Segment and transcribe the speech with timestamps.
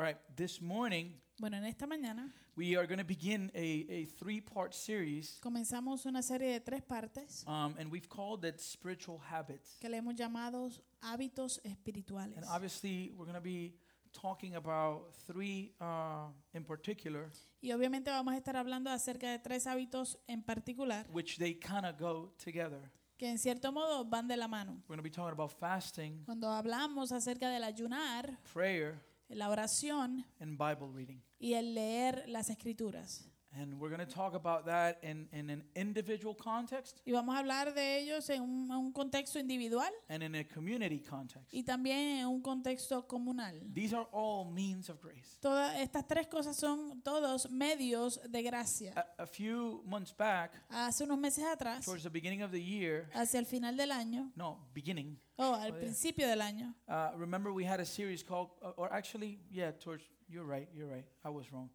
[0.00, 4.04] All right, this morning Bueno, en esta mañana we are going to begin a, a
[4.06, 9.18] three part series, comenzamos una serie de tres partes um, and we've called it Spiritual
[9.30, 9.76] Habits.
[9.78, 10.70] que le hemos llamado
[11.02, 12.38] hábitos espirituales.
[12.38, 13.74] And obviously, we're going to be
[14.14, 17.28] talking about three uh, in particular,
[17.60, 21.84] Y obviamente vamos a estar hablando acerca de tres hábitos en particular which they kind
[21.84, 22.90] of go together.
[23.18, 24.82] que en cierto modo van de la mano.
[24.88, 28.98] We're going to be talking about fasting, Cuando hablamos acerca del ayunar, prayer,
[29.30, 31.22] la oración and Bible reading.
[31.38, 33.29] y el leer las escrituras.
[33.52, 37.38] And we're going to talk about that in, in an individual context Y vamos a
[37.40, 41.52] hablar de ellos en un, un contexto individual and in a community context.
[41.52, 43.60] y también en un contexto comunal.
[43.74, 45.36] These are all means of grace.
[45.40, 48.92] Todas estas tres cosas son todos medios de gracia.
[49.18, 53.08] A, a few months back, Hace unos meses atrás, towards the beginning of the year,
[53.14, 57.52] hacia el final del año, no, beginning, o al Oh, principio del año, uh, remember
[57.52, 61.30] we had a series called, uh, or actually, yeah, towards, you're right, you're right, I
[61.30, 61.68] was wrong.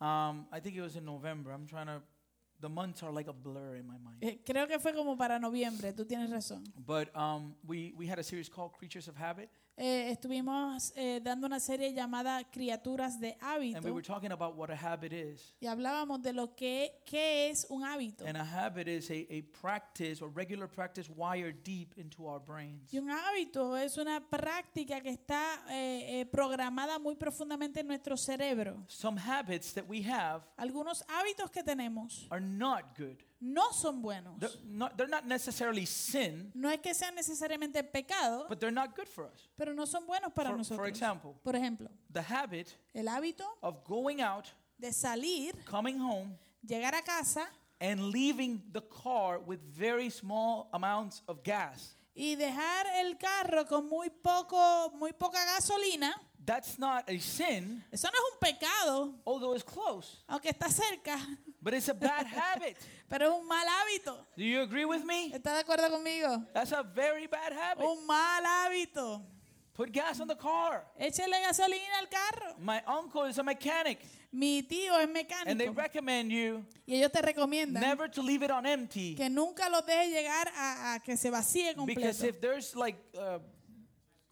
[0.00, 1.50] Um, I think it was in November.
[1.52, 2.00] I'm trying to,
[2.60, 4.18] the months are like a blur in my mind.
[4.22, 6.64] eh, creo que fue como para noviembre, tú tienes razón.
[6.86, 9.48] But um, we, we had a series called Creatures of Habit,
[9.82, 14.68] Eh, estuvimos eh, dando una serie llamada Criaturas de and we were talking about what
[14.68, 15.54] a habit is.
[15.58, 18.26] y hablábamos de lo que qué es un hábito.
[18.26, 22.92] And a habit is a, a practice or regular practice wired deep into our brains.
[22.92, 28.84] Y un hábito es una práctica que está eh, programada muy profundamente en nuestro cerebro.
[28.86, 33.16] Some habits that we have Algunos hábitos que tenemos are not good.
[33.40, 34.38] No son buenos.
[34.38, 38.94] They're not, they're not necessarily sin, No es que sean necesariamente pecado, but they're not
[38.94, 39.48] good for us.
[39.56, 40.88] pero no son buenos para For, for nosotros.
[40.88, 44.46] example, Por ejemplo, the habit el hábito of going out,
[44.78, 47.46] de salir, coming home, llegar a casa
[47.80, 51.96] and leaving the car with very small amounts of gas.
[52.14, 56.14] Y dejar el carro con muy poco, muy poca gasolina.
[56.44, 61.16] That's not a sin, Eso no es un pecado, although it's close, aunque está cerca,
[61.60, 62.76] but it's a bad habit.
[63.08, 64.26] pero es un mal hábito.
[64.36, 65.26] Do you agree with me?
[65.34, 66.42] ¿Está de acuerdo conmigo?
[66.54, 67.84] That's a very bad habit.
[67.84, 69.22] Un mal hábito.
[69.80, 70.84] Put gas on the car.
[71.00, 72.54] Échele gasolina al carro.
[72.58, 73.98] My uncle is a mechanic,
[74.30, 78.42] Mi tío es and they mecánico recommend you y ellos te recomiendan never to leave
[78.42, 79.14] it on empty.
[79.14, 82.24] que nunca los dejes llegar a, a que se vacíe Because completo.
[82.28, 83.38] if there's like, uh,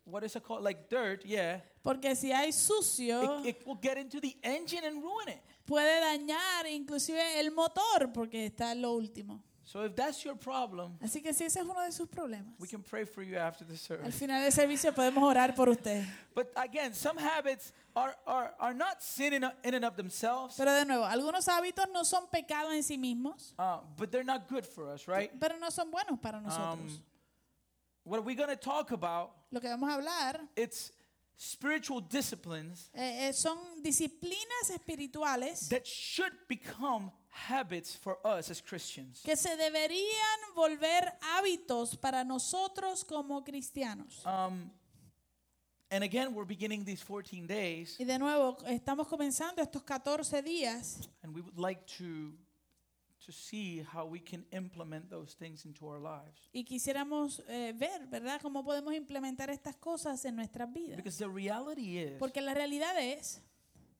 [0.05, 0.63] what is it called?
[0.63, 5.03] Like dirt, yeah, Porque si hay sucio, it, it will get into the engine and
[5.03, 5.41] ruin it.
[5.65, 9.43] puede dañar inclusive el motor porque está en lo último.
[9.71, 12.67] So if that's your problem, Así que si ese es uno de sus problemas, we
[12.67, 14.19] can pray for you after the al service.
[14.19, 16.07] final del servicio podemos orar por usted.
[16.35, 20.73] But again, some habits are, are, are not sin in, in and of themselves, Pero
[20.73, 24.65] de nuevo, algunos hábitos no son pecados en sí mismos, uh, but they're not good
[24.65, 25.31] for us, right?
[25.39, 26.79] pero no son buenos para nosotros.
[26.79, 27.03] Um,
[28.05, 30.93] what we're going to talk about, Lo que vamos a hablar it's
[31.37, 37.13] spiritual disciplines eh, eh, son disciplinas espirituales that should become
[37.49, 39.23] habits for us as Christians.
[39.25, 44.25] que se deberían volver hábitos para nosotros como cristianos.
[44.27, 44.71] Um,
[45.91, 51.09] and again, we're beginning these 14 days, Y de nuevo, estamos comenzando estos 14 días
[51.23, 52.33] and we would like to,
[53.25, 56.49] to see how we can implement those things into our lives.
[56.53, 60.97] y quisiéramos eh, ver, ¿verdad?, cómo podemos implementar estas cosas en nuestras vidas.
[60.97, 63.41] Because the reality is, Porque la realidad es,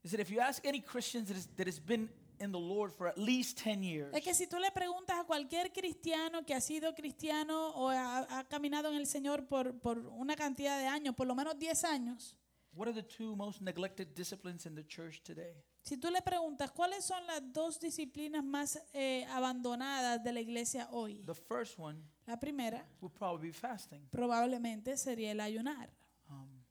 [0.05, 2.09] is that if you ask any Christian that, that has been
[2.41, 5.25] in the Lord for at least 10 years, es que si tú le preguntas a
[5.25, 9.99] cualquier cristiano que ha sido cristiano o ha, ha caminado en el Señor por, por
[9.99, 12.37] una cantidad de años, por lo menos 10 años,
[12.75, 15.55] what are the two most neglected disciplines in the church today?
[15.83, 20.87] si tú le preguntas cuáles son las dos disciplinas más eh, abandonadas de la iglesia
[20.93, 24.07] hoy, The first one la primera would probably be fasting.
[24.11, 25.91] probablemente sería el ayunar.
[26.29, 26.63] Um,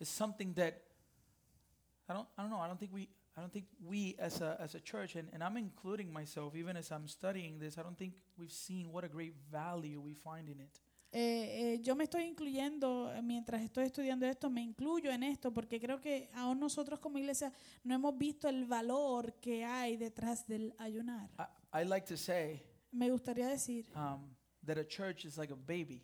[0.00, 0.74] it's something that
[2.08, 2.60] I don't, I don't know.
[2.60, 3.08] I don't think we,
[3.38, 6.76] I don't think we as a, as a church, and, and I'm including myself, even
[6.76, 10.48] as I'm studying this, I don't think we've seen what a great value we find
[10.48, 10.80] in it.
[11.12, 15.52] Eh, eh, yo me estoy incluyendo, eh, mientras estoy estudiando esto, me incluyo en esto
[15.52, 17.52] porque creo que aún nosotros como iglesia
[17.84, 21.30] no hemos visto el valor que hay detrás del ayunar.
[21.38, 22.60] I, I like to say
[22.90, 24.34] Me gustaría decir um,
[24.66, 26.02] that a church is like a baby.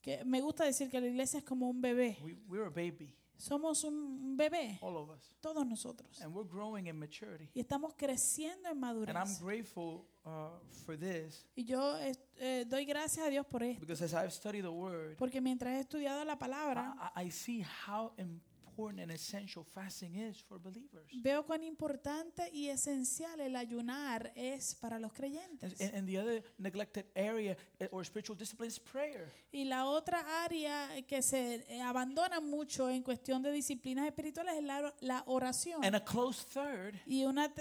[0.00, 2.16] que me gusta decir que la iglesia es como un bebé.
[2.22, 6.20] We, we're a baby, Somos un bebé, all of us, todos nosotros.
[6.20, 7.48] and we're growing in maturity.
[7.54, 9.40] Y estamos creciendo en And I'm madurez.
[9.40, 13.80] grateful uh, for this Y yo eh, eh, doy gracias a Dios por esto.
[13.80, 17.62] because as I've studied the Word, Porque mientras he estudiado la palabra, I, I see
[17.86, 18.42] how important
[18.78, 21.10] important and essential fasting is for believers.
[21.22, 25.80] Veo cuán importante y esencial el ayunar es para los creyentes.
[25.80, 29.32] and- and the other neglected area eh, or spiritual discipline is prayer.
[29.50, 34.62] Y la otra área que se eh, abandona mucho en cuestión de disciplinas espirituales es
[34.62, 35.84] la, la oración.
[35.84, 37.52] And a close third Y una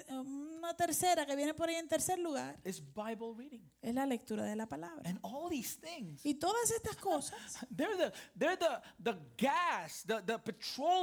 [0.77, 3.61] tercera que viene por ahí en tercer lugar is Bible reading.
[3.81, 5.09] es la lectura de la palabra.
[5.09, 7.39] And all these things, Y todas estas cosas
[7.75, 10.37] they're the they're the the gas, the, the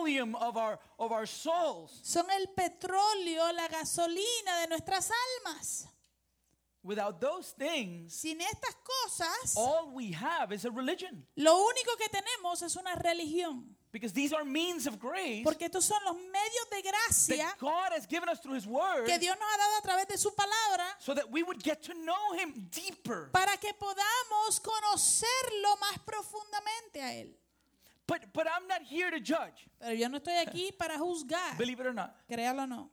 [0.04, 2.00] petroleum of our of our souls.
[2.02, 5.86] son el petróleo, la gasolina de nuestras almas.
[6.82, 11.24] Without those things, Sin estas cosas, all we have is a religion.
[11.36, 13.64] lo único que tenemos es una religión.
[13.90, 17.92] Because these are means of grace Porque estos son los medios de gracia that God
[17.92, 20.32] has given us through His Word que Dios nos ha dado a través de su
[20.34, 23.30] palabra so that we would get to know Him deeper.
[23.32, 27.36] para que podamos conocerlo más profundamente a Él.
[28.06, 31.80] But, but I'm not here to judge, Pero yo no estoy aquí para juzgar, believe
[31.80, 32.14] it or not.
[32.28, 32.90] créalo o no.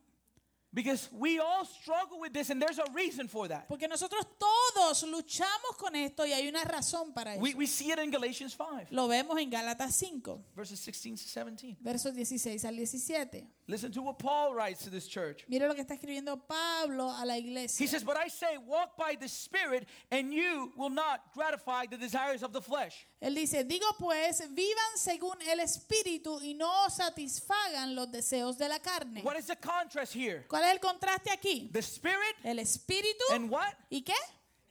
[0.74, 3.68] Because we all struggle with this, and there's a reason for that.
[3.68, 7.42] Porque nosotros todos luchamos con esto y hay una razón para eso.
[7.42, 11.28] We, we see it in Galatians 5, Lo vemos en Gálatas 5, verses 16 to
[11.28, 11.76] 17.
[11.82, 13.46] versos 16 al 17.
[13.68, 15.44] Listen to what Paul writes to this church.
[15.48, 17.84] Mire lo que está escribiendo Pablo a la iglesia.
[17.84, 21.96] He says, But I say, walk by the Spirit, and you will not gratify the
[21.96, 23.06] desires of the flesh.
[23.22, 28.80] Él dice, digo pues, vivan según el Espíritu y no satisfagan los deseos de la
[28.80, 29.22] carne.
[29.22, 30.44] What is the contrast here?
[30.48, 31.70] ¿Cuál es el contraste aquí?
[31.72, 33.74] The Spirit El Espíritu and what?
[33.90, 34.18] y qué?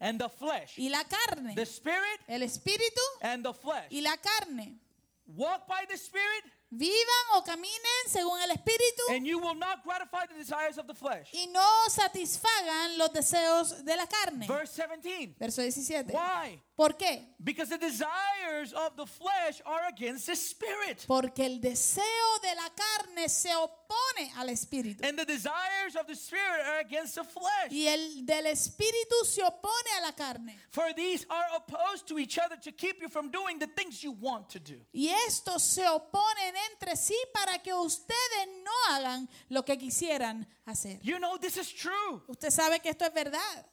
[0.01, 0.77] And the flesh.
[0.77, 1.55] Y la carne.
[1.55, 3.87] The Spirit El Espíritu and the flesh.
[3.89, 4.79] y la carne.
[5.27, 10.25] Walk by the Spirit, Vivan o caminen según el Espíritu and you will not gratify
[10.25, 11.27] the desires of the flesh.
[11.33, 14.47] y no satisfagan los deseos de la carne.
[14.47, 15.35] Verse 17.
[15.37, 16.13] Verso 17.
[16.13, 16.61] Why?
[16.75, 17.35] ¿Por qué?
[17.37, 22.69] Because the desires of the flesh are against the Spirit, Porque el deseo de la
[22.69, 23.80] carne se opone
[24.37, 25.03] al Espíritu.
[25.03, 27.71] and the desires of the Spirit are against the flesh.
[27.71, 30.57] Y el del Espíritu se opone a la carne.
[30.69, 34.11] For these are opposed to each other to keep you from doing the things you
[34.11, 34.75] want to do.
[34.93, 40.99] Y estos se oponen entre sí para que ustedes no hagan lo que quisieran hacer.
[41.01, 42.21] You know, this is true.
[42.27, 43.65] Usted sabe que esto es verdad.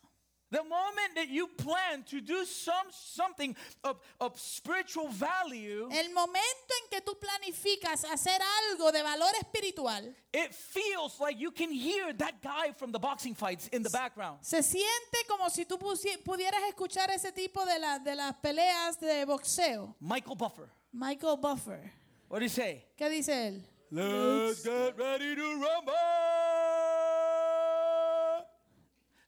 [0.51, 3.55] The moment that you plan to do some something
[3.85, 8.41] of, of spiritual value, El momento en que tú planificas hacer
[8.71, 13.35] algo de valor espiritual, it feels like you can hear that guy from the boxing
[13.35, 14.39] fights in the background.
[14.43, 19.27] se siente como si tú pudieras escuchar ese tipo de, la- de las peleas de
[19.27, 19.95] boxeo.
[20.01, 20.71] Michael Buffer.
[20.95, 21.93] Michael Buffer.
[22.31, 22.87] What do you say?
[22.97, 23.63] ¿Qué dice él?
[23.91, 25.93] Let's get ready to rumble.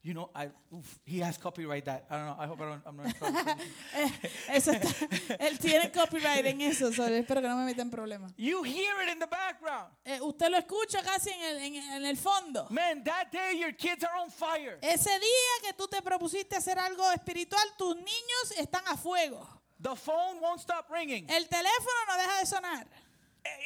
[0.03, 2.07] You know, I oof, he has copyright that.
[2.11, 2.37] I don't know.
[2.39, 2.83] I hope I don't.
[2.87, 3.39] I'm not in trouble.
[4.49, 8.33] Eso está- él tiene copyright en eso, so espero que no me meta en problemas.
[8.39, 9.91] you hear it in the background.
[10.07, 12.67] Eh, usted lo escucha casi en el, en- en el fondo.
[12.71, 14.79] Man, that day your kids are on fire.
[14.81, 19.47] Ese día que tú te propusiste hacer algo espiritual, tus niños están a fuego.
[19.83, 21.29] The phone won't stop ringing.
[21.29, 22.87] El teléfono no deja de sonar.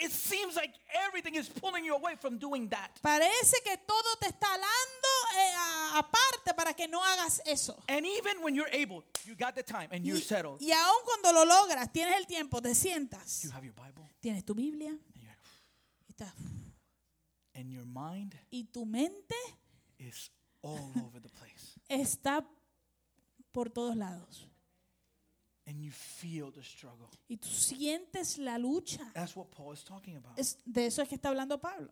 [0.00, 0.72] It seems like
[1.08, 2.90] everything is pulling you away from doing that.
[3.02, 5.54] Parece que todo te está alando eh,
[5.94, 7.76] aparte para que no hagas eso.
[7.88, 10.60] And even when you're able, you got the time and you're Y, settled.
[10.60, 14.44] y aun cuando lo logras, tienes el tiempo, te sientas, You have your Bible tienes
[14.44, 15.38] tu Biblia and, you're like,
[16.08, 16.34] y, estás-
[17.54, 19.34] and your mind y tu mente
[19.98, 20.30] is
[20.62, 21.78] all over the place.
[21.88, 22.44] está
[23.52, 24.46] por todos lados.
[25.66, 27.08] And you feel the struggle.
[27.26, 29.10] Y tú sientes la lucha.
[29.14, 30.38] That's what Paul is talking about.
[30.38, 31.90] Es, de eso es que está hablando Pablo.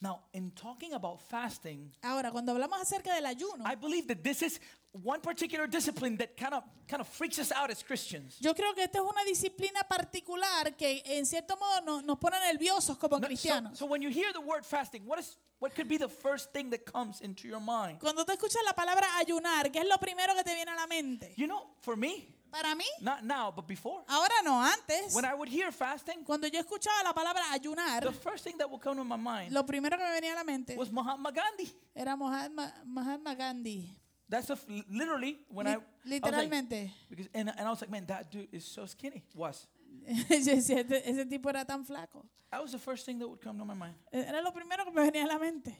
[0.00, 4.42] Now, in talking about fasting, Ahora, cuando hablamos acerca del ayuno, I believe that this
[4.42, 4.60] is
[4.92, 8.36] one particular discipline that kind of kind of freaks us out as Christians.
[8.40, 12.36] yo creo que esta es una disciplina particular que en cierto modo no- nos pone
[12.52, 13.78] nerviosos como No, so, cristianos.
[13.78, 16.70] so when you hear the word fasting, what is what could be the first thing
[16.70, 18.00] that comes into your mind?
[18.00, 20.86] Cuando tú escuchas la palabra ayunar, ¿qué es lo primero que te viene a la
[20.86, 21.34] mente?
[21.36, 25.34] You know, for me, Para mí, not now, but before, ahora no, antes, when I
[25.34, 28.96] would hear fasting, cuando yo escuchaba la palabra ayunar, the first thing that would come
[28.96, 31.70] to my mind lo primero que me venía a la mente was Mahatma Gandhi.
[31.94, 33.96] era Mahatma, Mahatma Gandhi.
[34.30, 34.58] That's a,
[34.88, 36.70] literally when I, I Li- was like,
[37.10, 39.24] because and, and I was like, man, that dude is so skinny.
[39.34, 39.66] Was
[40.06, 42.24] Yo decía, "Este- ese tipo era tan flaco.
[42.50, 43.94] that was the first thing that would come to my mind.
[44.12, 45.76] Era lo primero que me venía a la mente.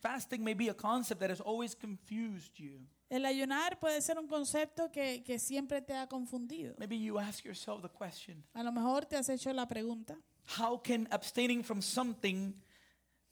[0.00, 2.80] Fasting may be a concept that has always confused you.
[3.10, 6.74] El ayunar puede ser un concepto que, que siempre te ha confundido.
[6.78, 10.16] Maybe you ask yourself the question A lo mejor te has hecho la pregunta,
[10.58, 12.54] how can abstaining from something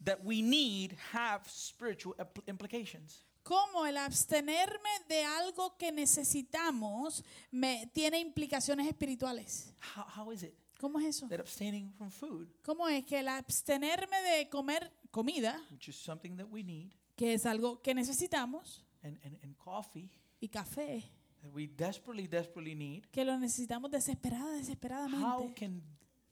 [0.05, 2.15] that we need have spiritual
[2.47, 3.25] implications?
[3.51, 9.75] ¿Cómo el abstenerme de algo que necesitamos me, tiene implicaciones espirituales?
[9.97, 10.55] How, how is it?
[10.79, 11.27] ¿Cómo es eso?
[11.29, 16.37] That abstaining from food, ¿Cómo es que el abstenerme de comer comida, which is something
[16.37, 20.09] that we need, que es algo que necesitamos, and, and, and coffee
[20.41, 21.11] y café,
[21.43, 25.55] that we desperately, desperately need, que lo necesitamos desesperada, how desesperadamente?
[25.55, 25.83] can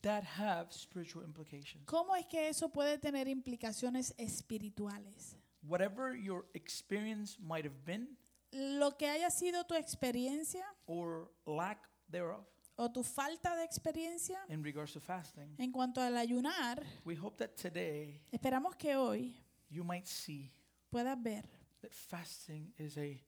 [0.03, 1.85] that have spiritual implications?
[1.85, 5.37] ¿Cómo es que eso puede tener implicaciones espirituales?
[5.67, 8.17] Whatever your experience might have been
[8.53, 12.47] Lo que haya sido tu experiencia or lack thereof
[12.79, 17.37] o tu falta de experiencia in regards to fasting, en cuanto al ayunar, we hope
[17.37, 19.35] that today esperamos que hoy
[19.69, 20.51] you might see
[20.91, 21.43] puedas ver
[21.83, 23.21] that fasting is a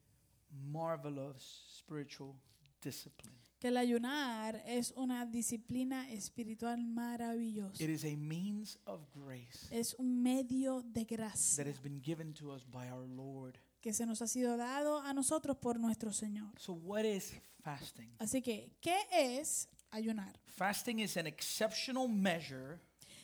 [0.72, 2.37] marvelous spiritual
[2.80, 3.39] discipline.
[3.61, 7.83] Que el ayunar es una disciplina espiritual maravillosa.
[7.83, 12.33] It is a means of grace Es un medio de that gracia has been given
[12.35, 13.59] to us by our Lord.
[13.81, 16.59] que se nos ha sido dado a nosotros por nuestro Señor.
[16.59, 18.11] So, what is fasting?
[18.19, 20.40] Así que, ¿qué es ayunar?
[20.47, 22.81] Fasting is an exceptional measure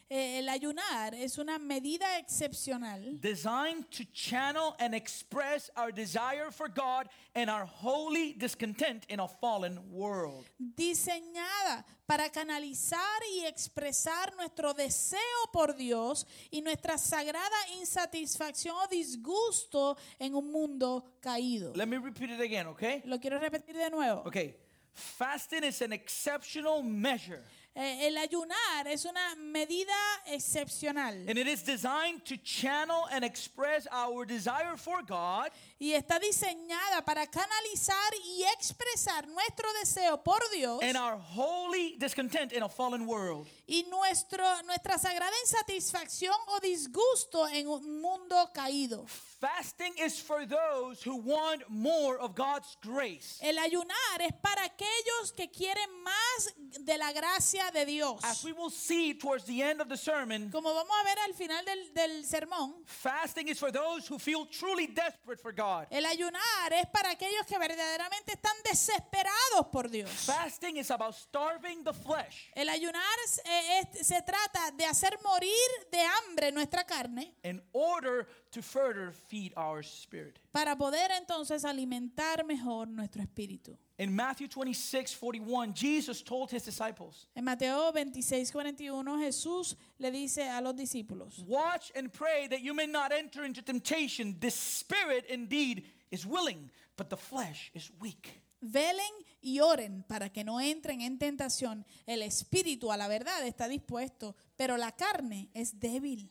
[0.08, 6.68] Eh, el ayunar es una medida excepcional designed to channel and express our desire for
[6.68, 10.46] God and our holy discontent in a fallen world.
[10.58, 15.18] diseñada para canalizar y expresar nuestro deseo
[15.52, 21.75] por Dios y nuestra sagrada insatisfacción o disgusto en un mundo caído.
[21.75, 23.02] Let me repeat it again, okay?
[23.06, 24.22] Lo quiero repetir de nuevo.
[24.25, 24.54] Okay.
[24.92, 27.42] Fasting is an exceptional measure
[27.78, 29.92] Eh, el ayunar es una medida
[30.25, 36.18] excepcional and it is designed to channel and express our desire for God y está
[36.18, 42.68] diseñada para canalizar y expresar nuestro deseo por Dios and our holy discontent in a
[42.68, 43.47] fallen world.
[43.68, 49.04] Y nuestro, nuestra sagrada insatisfacción o disgusto en un mundo caído.
[49.40, 53.38] Fasting is for those who want more of God's grace.
[53.42, 56.54] El ayunar es para aquellos que quieren más
[56.85, 58.18] de la gracia de Dios.
[58.25, 61.35] As we will see towards the end of the sermon, Como vamos a ver al
[61.35, 65.87] final del, del sermón, fasting is for those who feel truly desperate for God.
[65.90, 70.11] el ayunar es para aquellos que verdaderamente están desesperados por Dios.
[70.11, 73.40] Fasting is about starving the flesh El ayunar es-
[73.80, 75.50] es- se trata de hacer morir
[75.90, 80.38] de hambre nuestra carne in order to further feed our spirit.
[80.52, 83.76] para poder entonces alimentar mejor nuestro espíritu.
[83.98, 90.48] In Matthew 26 41, Jesus told his disciples, En Mateo 26, 41 Jesús le dice
[90.50, 94.38] a los discípulos, Watch and pray that you may not enter into temptation.
[94.38, 98.42] The spirit indeed is willing, but the flesh is weak.
[98.62, 99.12] velen
[99.47, 101.87] y oren para que no entren en tentación.
[102.05, 106.29] El espíritu a la verdad está dispuesto, pero la carne es débil.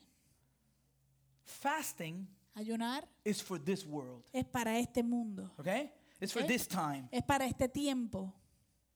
[1.46, 5.92] Fasting Ayunar is for this world, es para este mundo, okay?
[6.20, 7.08] It's for this time.
[7.12, 8.34] es para este tiempo.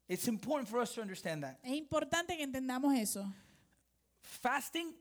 [0.08, 1.60] It's important for us to understand that.
[1.64, 3.26] Es importante que entendamos eso.
[4.22, 4.94] Fasting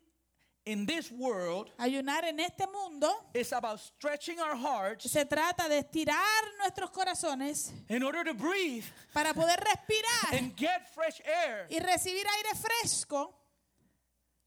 [0.68, 5.78] in this world Ayunar en este mundo is about stretching our hearts se trata de
[5.78, 8.84] estirar nuestros corazones in order to breathe
[9.14, 11.66] para poder respirar and get fresh air.
[11.70, 13.34] y recibir aire fresco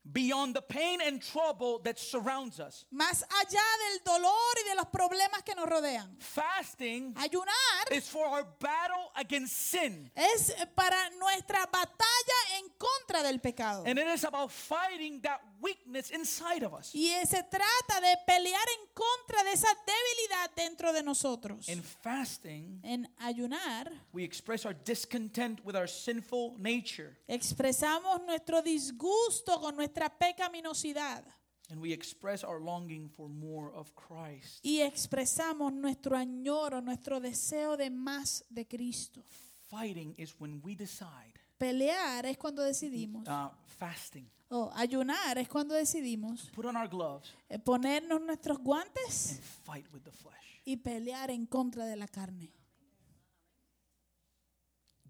[0.04, 2.86] beyond the pain and trouble that surrounds us.
[2.92, 6.16] más allá del dolor y de los problemas que nos rodean.
[6.20, 10.10] Fasting Ayunar is for our battle against sin.
[10.16, 13.84] es para nuestra batalla en contra del pecado.
[13.86, 16.92] And it is about fighting that weakness inside of us.
[16.96, 21.70] Y se trata de pelear en contra de esa debilidad dentro de nosotros.
[21.70, 29.60] In fasting, En ayunar we express our discontent with our sinful nature expresamos nuestro disgusto
[29.60, 31.24] con nuestra pecaminosidad
[31.70, 34.60] and we express our longing for more of Christ.
[34.64, 39.24] y expresamos nuestro añoro, nuestro deseo de más de Cristo.
[39.70, 45.74] Fighting is when we decide, Pelear es cuando decidimos, uh, fasting, o ayunar es cuando
[45.76, 50.62] decidimos put on our gloves eh, ponernos nuestros guantes and fight with the flesh.
[50.66, 52.52] y pelear en contra de la carne.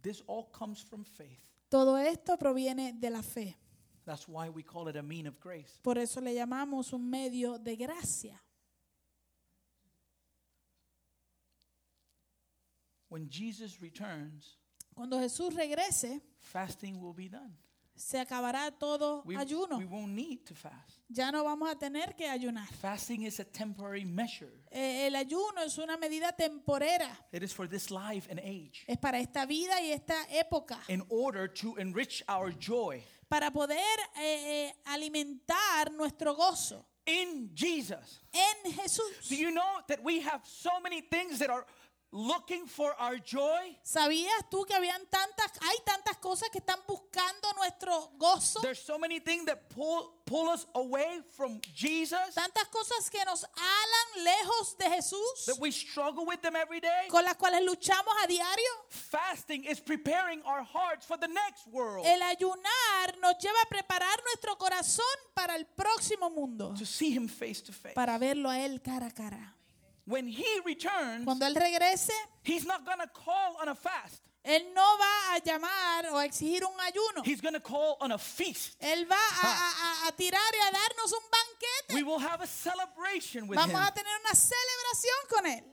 [0.01, 1.39] This all comes from faith.
[1.69, 3.57] Todo esto proviene de la fe.
[4.11, 5.79] That's why we call it a mean of grace.
[5.81, 8.37] Por eso le llamamos un medio de gracia.
[13.07, 14.57] When Jesus returns,
[14.93, 17.53] Cuando Jesús regrese, fasting will be done.
[17.95, 19.77] se acabará todo We, ayuno.
[19.77, 20.99] we won't need to fast.
[21.09, 22.67] Ya no vamos a tener que ayunar.
[22.81, 24.51] Fasting is a temporary measure.
[24.73, 27.07] Eh, el ayuno es una medida temporera.
[27.31, 30.79] It is for this life and age Es para esta vida y esta época.
[30.89, 33.79] in order to enrich our joy Para poder
[34.17, 38.19] eh, eh, alimentar nuestro gozo in Jesus.
[38.33, 39.29] en Jesús.
[39.29, 41.65] Do you know that we have so many things that are
[42.11, 43.77] looking for our joy?
[43.83, 48.61] ¿Sabías tú que habían tantas, hay tantas cosas que están buscando nuestro gozo?
[48.61, 53.43] There's so many things that pull pull us away from Jesus Tantas cosas que nos
[53.43, 57.07] alan lejos de Jesús, that we struggle with them every day.
[57.09, 58.69] con las cuales luchamos a diario.
[58.89, 64.21] Fasting is preparing our hearts for the next world El ayunar nos lleva a preparar
[64.25, 67.93] nuestro corazón para el próximo mundo, to see him face to face.
[67.95, 69.55] para verlo a Él cara a cara.
[70.05, 72.11] When he returns, Cuando Él regrese,
[72.43, 74.21] he's not going to call on a fast.
[74.43, 77.23] Él no va a llamar o a exigir un ayuno.
[77.23, 78.75] He's going to call on a feast.
[78.81, 81.93] Él va a, a- a- a tirar y a darnos un banquete.
[81.93, 83.85] We will have a celebration with Vamos him.
[83.87, 85.63] a tener una celebración con Él.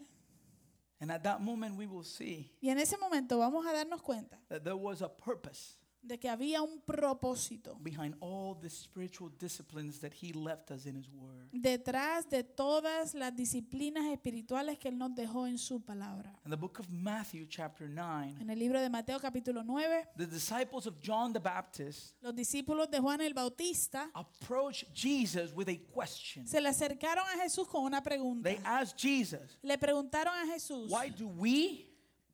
[1.01, 4.37] And at that moment we will see Y en ese momento vamos a darnos cuenta
[4.51, 9.99] that there was a purpose de que había un propósito behind all the spiritual disciplines
[10.01, 11.49] that he left us in his word.
[11.53, 16.39] detrás de todas las disciplinas espirituales que Él nos dejó en su palabra.
[16.45, 20.27] In the book of Matthew chapter 9, En el libro de Mateo capítulo 9, the
[20.27, 25.77] disciples of John the Baptist los discípulos de Juan el Bautista approached Jesus with a
[25.93, 26.47] question.
[26.47, 28.49] se le acercaron a Jesús con una pregunta.
[28.49, 31.87] They asked Jesus, Le preguntaron a Jesús, "Why do we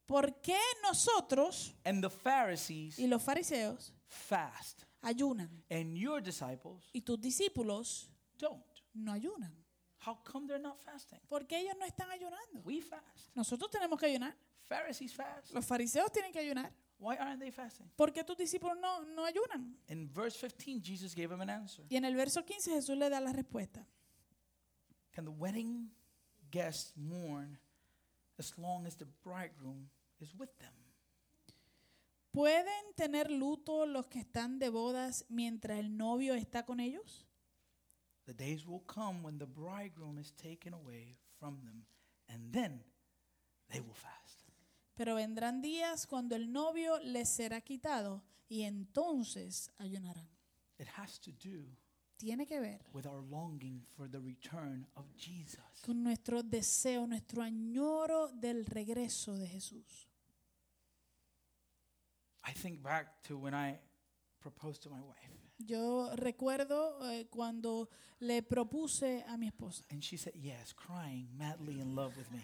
[0.05, 7.01] ¿por qué nosotros and the Pharisees y los fariseos fast ayunan and your disciples y
[7.01, 9.51] tus discípulos don't?" no ayunan?
[10.05, 11.19] How come they're not fasting?
[11.27, 12.61] ¿Por qué ellos no están ayunando?
[12.63, 13.35] We fast.
[13.35, 14.35] Nosotros tenemos que ayunar.
[14.67, 15.51] Pharisees fast.
[15.51, 16.71] Los fariseos tienen que ayunar.
[16.97, 17.91] Why aren't they fasting?
[17.95, 19.75] ¿Por qué tus discípulos no, no ayunan?
[19.87, 21.85] In verse 15, Jesus gave him an answer.
[21.89, 23.85] Y en el verso 15 Jesús le da la respuesta.
[25.11, 25.89] Can the wedding
[26.51, 27.57] guests mourn
[28.37, 30.73] as long as the bridegroom is with them?
[32.31, 37.25] ¿Pueden tener luto los que están de bodas mientras el novio está con ellos?
[38.25, 41.85] The days will come when the bridegroom is taken away from them,
[42.27, 42.83] and then
[43.69, 44.43] they will fast.
[44.95, 50.29] Pero vendrán días cuando el novio les será quitado y entonces ayunarán.
[50.77, 51.77] It has to do
[52.17, 55.59] Tiene que ver with our longing for the return of Jesus.
[55.85, 60.07] con nuestro deseo, nuestro añoro del regreso de Jesús.
[62.47, 63.79] I think back to when I
[64.39, 69.83] proposed to my wife, Yo recuerdo eh, cuando le propuse a mi esposa.
[69.89, 72.41] and she said yes, crying madly in love with me.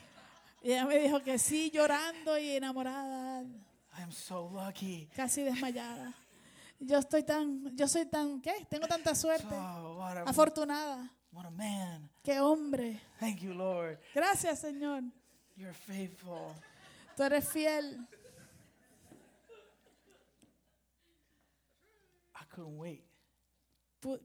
[0.63, 3.43] Y ella me dijo que sí, llorando y enamorada,
[3.97, 5.10] I am so lucky.
[5.15, 6.13] casi desmayada.
[6.84, 8.65] Yo estoy tan, yo soy tan, ¿qué?
[8.70, 11.12] Tengo tanta suerte, Oh, what a, afortunada.
[11.32, 12.10] what a man.
[12.24, 13.00] Qué hombre.
[13.20, 14.00] Thank you, Lord.
[14.15, 15.04] Gracias, Señor.
[15.56, 16.56] You're faithful.
[17.15, 18.08] Tú eres fiel.
[22.36, 23.04] I couldn't wait.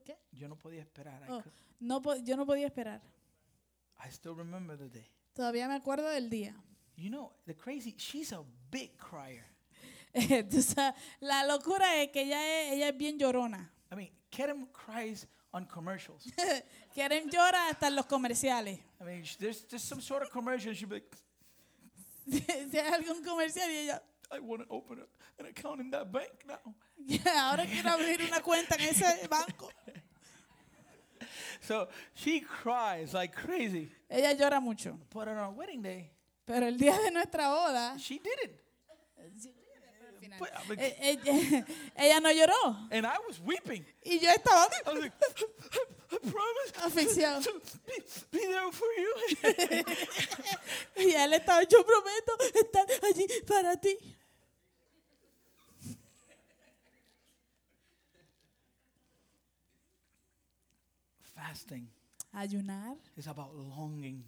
[0.04, 0.16] ¿Qué?
[0.32, 1.22] Yo no podía esperar.
[1.28, 1.42] I, Oh,
[1.80, 3.02] no, po- yo no podía esperar.
[4.02, 5.10] I still remember the day.
[5.34, 6.54] Todavía me acuerdo del día.
[6.96, 9.44] You know, the crazy, she's a big crier.
[11.20, 13.70] La locura es que ella es, ella es bien llorona.
[13.92, 16.24] I mean, Kerem cries on commercials.
[16.94, 18.80] Quieren llorar hasta en los comerciales.
[19.00, 21.16] I mean, there's, there's some sort of commercial, she'll be like,
[22.70, 26.10] si hay algún comercial y ella, I want to open a, an account in that
[26.10, 26.74] bank now.
[27.36, 29.70] ahora quiero abrir una cuenta en ese banco.
[31.60, 33.90] So she cries like crazy.
[34.10, 34.98] Ella llora mucho.
[35.12, 36.10] But on our wedding day,
[36.44, 38.54] Pero el día de nuestra boda, she didn't.
[40.38, 41.62] But, I mean, eh,
[41.96, 42.76] ella, no lloró.
[42.90, 43.84] and I was weeping.
[44.04, 45.12] Y yo estaba I was like,
[46.12, 47.42] I promise Asfixiado.
[47.42, 47.52] to
[47.86, 47.94] be,
[48.30, 49.14] be there for you.
[50.96, 53.96] y él estaba, yo prometo estar allí para ti.
[61.34, 61.86] Fasting
[62.34, 64.22] Ayunar is about longing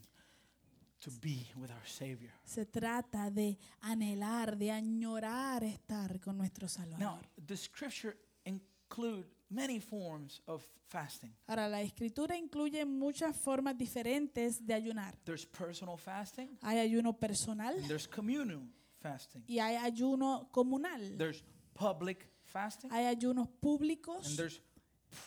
[1.14, 2.31] to be with our Savior.
[2.44, 7.21] se trata de anhelar, de añorar estar con nuestro Now, Salvador.
[7.47, 11.35] the scripture include many forms of fasting.
[11.47, 15.16] Ahora, la escritura incluye muchas formas diferentes de ayunar.
[15.25, 18.62] There's personal fasting, Hay ayuno personal and there's communal
[19.01, 19.44] fasting.
[19.47, 21.16] y hay ayuno comunal.
[21.16, 21.42] There's
[21.75, 24.61] public fasting, Hay ayunos públicos and there's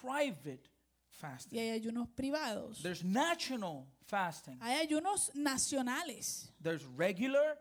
[0.01, 0.69] private
[1.21, 1.59] y fasting.
[1.59, 2.81] hay ayunos privados.
[2.81, 4.57] There's national fasting.
[4.61, 6.49] Hay ayunos nacionales.
[6.61, 7.57] There's regular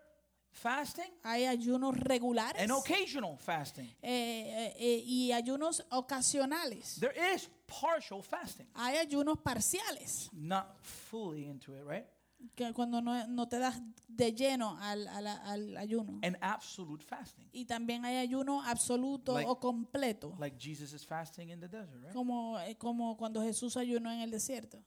[0.52, 3.86] fasting Hay ayunos regulares and occasional fasting.
[4.02, 6.98] eh, eh, eh, y ayunos ocasionales.
[6.98, 8.66] There is partial fasting.
[8.74, 12.06] Hay ayunos parciales, Not fully into it, right?
[12.54, 16.18] Que cuando no, no te das de lleno al, al- al ayuno.
[16.22, 17.48] And absolute fasting.
[17.52, 22.02] Y también hay ayuno absoluto Like- o completo, Like Jesus is fasting in the desert,
[22.02, 22.12] right?
[22.12, 24.82] como, eh, como cuando Jesús ayunó en el desierto.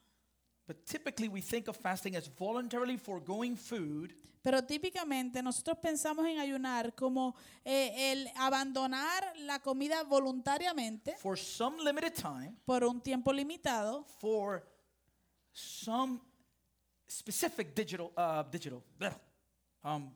[0.66, 6.40] But typically, we think of fasting as voluntarily foregoing food Pero típicamente nosotros pensamos en
[6.40, 7.36] ayunar como
[7.66, 14.66] eh, el abandonar la comida voluntariamente for some limited time por un tiempo limitado for
[15.52, 16.20] some
[17.08, 18.84] specific digital, uh, digital,
[19.84, 20.12] um,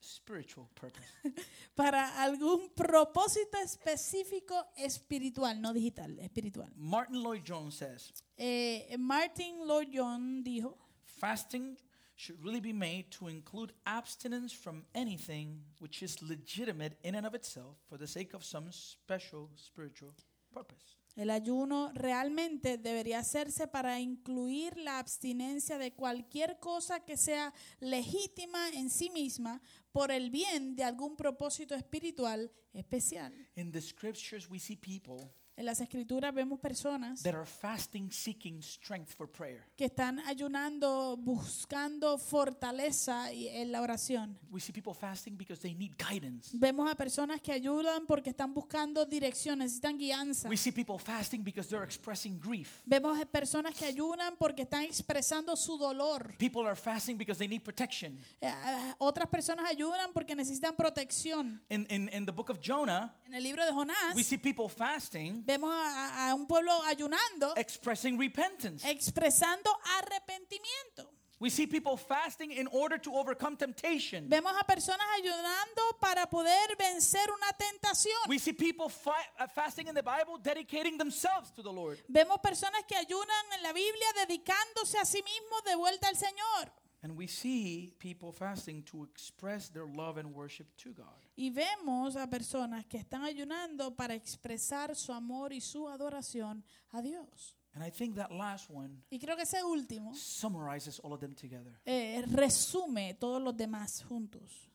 [0.00, 1.04] spiritual purpose.
[1.74, 6.68] para algún propósito específico espiritual, no digital, espiritual.
[6.76, 11.76] Martin Lloyd Jones says Eh, Martin Lloyd Jones dijo, fasting
[12.16, 17.34] should really be made to include abstinence from anything which is legitimate in and of
[17.34, 20.12] itself for the sake of some special spiritual
[20.54, 20.96] purpose.
[21.16, 28.68] El ayuno realmente debería hacerse para incluir la abstinencia de cualquier cosa que sea legítima
[28.70, 29.60] en sí misma
[29.92, 33.32] por el bien de algún propósito espiritual especial.
[33.56, 38.62] In the scriptures, we see people En las escrituras vemos personas that are fasting seeking
[38.62, 39.62] strength for prayer.
[39.76, 44.38] que están ayunando buscando fortaleza y- en la oración.
[44.50, 46.56] We see people fasting because they need guidance.
[46.56, 50.48] Vemos a personas que ayudan porque están buscando dirección, necesitan guianza.
[50.48, 52.80] We see people fasting because they're expressing grief.
[52.86, 56.34] Vemos a personas que ayunan porque están expresando su dolor.
[56.38, 58.18] People are fasting because they need protection.
[58.40, 61.60] Eh, eh, Otras personas ayudan porque necesitan protección.
[61.68, 64.66] In, in, in the book of Jonah, En el libro de Jonás we see people
[64.70, 68.84] fasting, vemos a, un pueblo ayunando, expressing repentance.
[68.88, 71.10] expresando arrepentimiento.
[71.40, 74.28] We see people fasting in order to overcome temptation.
[74.28, 78.28] Vemos a personas ayunando para poder vencer una tentación.
[78.28, 81.98] We see people fi- uh, fasting in the Bible, dedicating themselves to the Lord.
[82.08, 86.70] Vemos personas que ayunan en la Biblia dedicándose a sí mismos de vuelta al Señor.
[87.02, 91.16] And we see people fasting to express their love and worship to God.
[91.36, 97.00] Y vemos a personas que están ayunando para expresar su amor y su adoración a
[97.00, 97.56] Dios.
[97.72, 101.34] And I think that last one Y creo que ese último summarizes all of them
[101.34, 101.72] together.
[101.86, 104.68] eh, resume todos los demás juntos.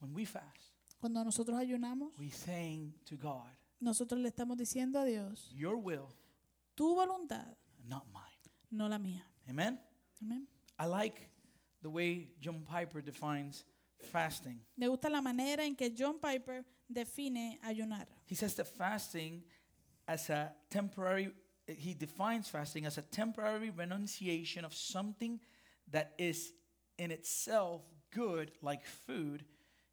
[0.00, 5.04] When we fast, Cuando nosotros ayunamos, we saying to God, nosotros le estamos diciendo a
[5.04, 6.06] Dios, Your will,
[6.74, 8.24] tu voluntad, not mine.
[8.70, 9.26] no la mía.
[9.48, 9.78] Amen?
[10.22, 10.46] Amén.
[10.78, 11.29] I like
[11.82, 13.64] the way John Piper defines
[14.12, 14.60] fasting.
[14.76, 18.06] Me gusta la manera en que John Piper define ayunar.
[18.26, 19.42] He says that fasting
[20.08, 21.30] as a temporary,
[21.66, 25.40] he defines fasting as a temporary renunciation of something
[25.90, 26.52] that is
[26.98, 29.44] in itself good, like food,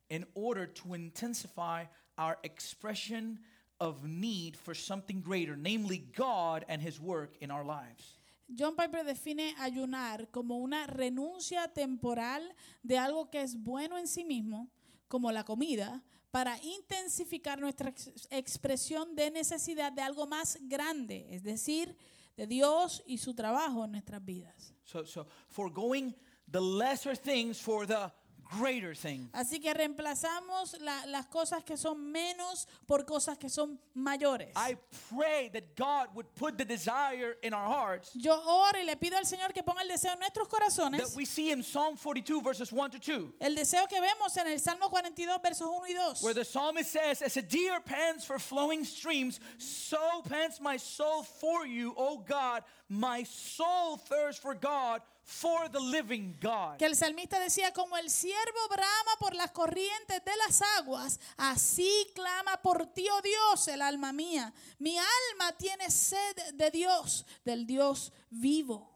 [0.09, 1.85] in order to intensify
[2.17, 3.39] our expression
[3.79, 8.16] of need for something greater, namely God and His work in our lives.
[8.47, 14.23] John Piper define ayunar como una renuncia temporal de algo que es bueno en sí
[14.23, 14.69] mismo,
[15.07, 21.43] como la comida, para intensificar nuestra ex- expresión de necesidad de algo más grande, es
[21.43, 21.95] decir,
[22.35, 24.73] de Dios y su trabajo en nuestras vidas.
[24.83, 26.13] So, so foregoing
[26.49, 28.11] the lesser things for the
[28.57, 29.29] greater thing.
[29.33, 34.51] Así que reemplazamos la- las cosas que son menos por cosas que son mayores.
[34.55, 34.77] I
[35.09, 39.15] pray that God would put the desire in our hearts Yo oro y le pido
[39.17, 40.97] al Señor que ponga el deseo en nuestros corazones.
[40.99, 44.47] that we see in Psalm 42, verses 1 to 2, el deseo que vemos en
[44.47, 46.23] el Salmo 42, versos 1 y 2.
[46.23, 51.23] where the psalmist says, As a deer pants for flowing streams, so pants my soul
[51.23, 52.63] for you, O God.
[52.89, 56.77] My soul thirsts for God, for the living God.
[56.77, 62.07] Que el salmista decía, como el siervo brama por las corrientes de las aguas, así
[62.15, 64.53] clama por ti, oh Dios, el alma mía.
[64.79, 68.89] Mi alma tiene sed de Dios, del Dios vivo.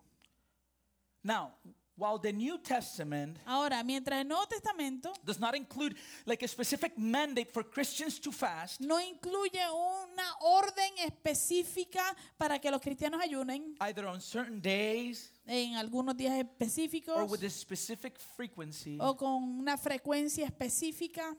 [1.21, 1.53] Now,
[2.01, 6.97] while the New Testament Ahora, mientras el Nuevo Testamento does not include like a specific
[6.97, 12.01] mandate for Christians to fast, no incluye una orden específica
[12.39, 17.43] para que los cristianos ayunen either on certain days en algunos días específicos or with
[17.43, 21.37] a specific frequency, o con una frecuencia específica,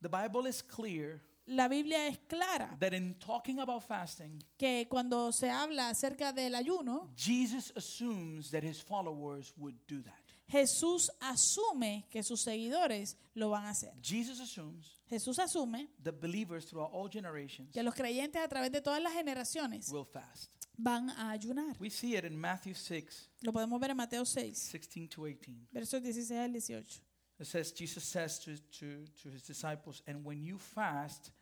[0.00, 5.32] the Bible is clear la Biblia es clara that in talking about fasting, que cuando
[5.32, 10.14] se habla acerca del ayuno, Jesus assumes that his followers would do that.
[10.48, 13.92] Jesús asume que sus seguidores lo van a hacer.
[14.02, 18.80] Jesus assumes Jesús asume that believers throughout all generations que los creyentes a través de
[18.82, 20.50] todas las generaciones will fast.
[20.76, 21.76] van a ayunar.
[21.80, 25.68] We see it in Matthew 6, Lo podemos ver en Mateo 6, 16 to 18.
[25.72, 27.00] versos 16 al 18.
[27.42, 31.32] It says, Jesus says to, to, to his disciples, And when you fast,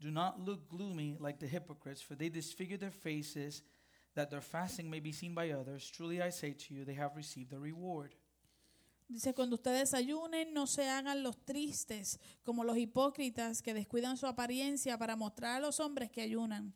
[0.00, 3.62] do not look gloomy like the hypocrites, for they disfigure their faces,
[4.16, 5.88] that their fasting may be seen by others.
[5.88, 8.16] Truly I say to you, they have received a reward.
[9.08, 14.26] Dice, cuando ustedes ayunen, no se hagan los tristes como los hipócritas que descuidan su
[14.26, 16.74] apariencia para mostrar a los hombres que ayunan.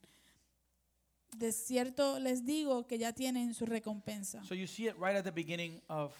[1.36, 4.44] De cierto les digo que ya tienen su recompensa.
[4.44, 6.14] So you see it right at the beginning of,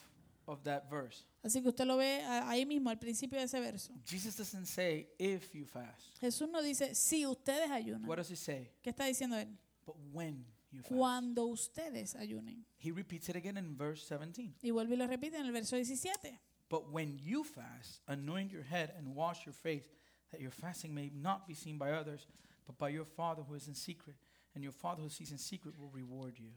[0.48, 1.24] of that verse.
[1.46, 3.94] Así que usted lo ve ahí mismo, al principio de ese verso.
[4.04, 6.18] Jesus doesn't say if you fast.
[6.20, 8.08] Jesús no dice si ustedes ayunan.
[8.08, 8.72] What does he say?
[8.82, 9.56] ¿Qué está diciendo él?
[9.86, 10.92] But when you fast.
[10.92, 12.66] Cuando ustedes ayunen.
[12.78, 14.56] He repeats it again in verse 17.
[14.60, 16.36] Y vuelve y lo repite en el verso 17.
[16.68, 19.88] But when you fast, anoint your head and wash your face,
[20.32, 22.26] that your fasting may not be seen by others,
[22.66, 24.16] but by your Father who is in secret.
[24.56, 26.50] And your Father who sees in secret will reward you.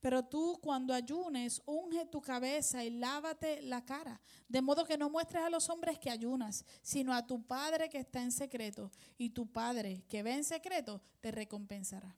[0.00, 5.10] Pero tú cuando ayunes, unge tu cabeza y lávate la cara, de modo que no
[5.10, 9.30] muestres a los hombres que ayunas, sino a tu Padre que está en secreto, y
[9.30, 12.16] tu Padre que ve en secreto te recompensará.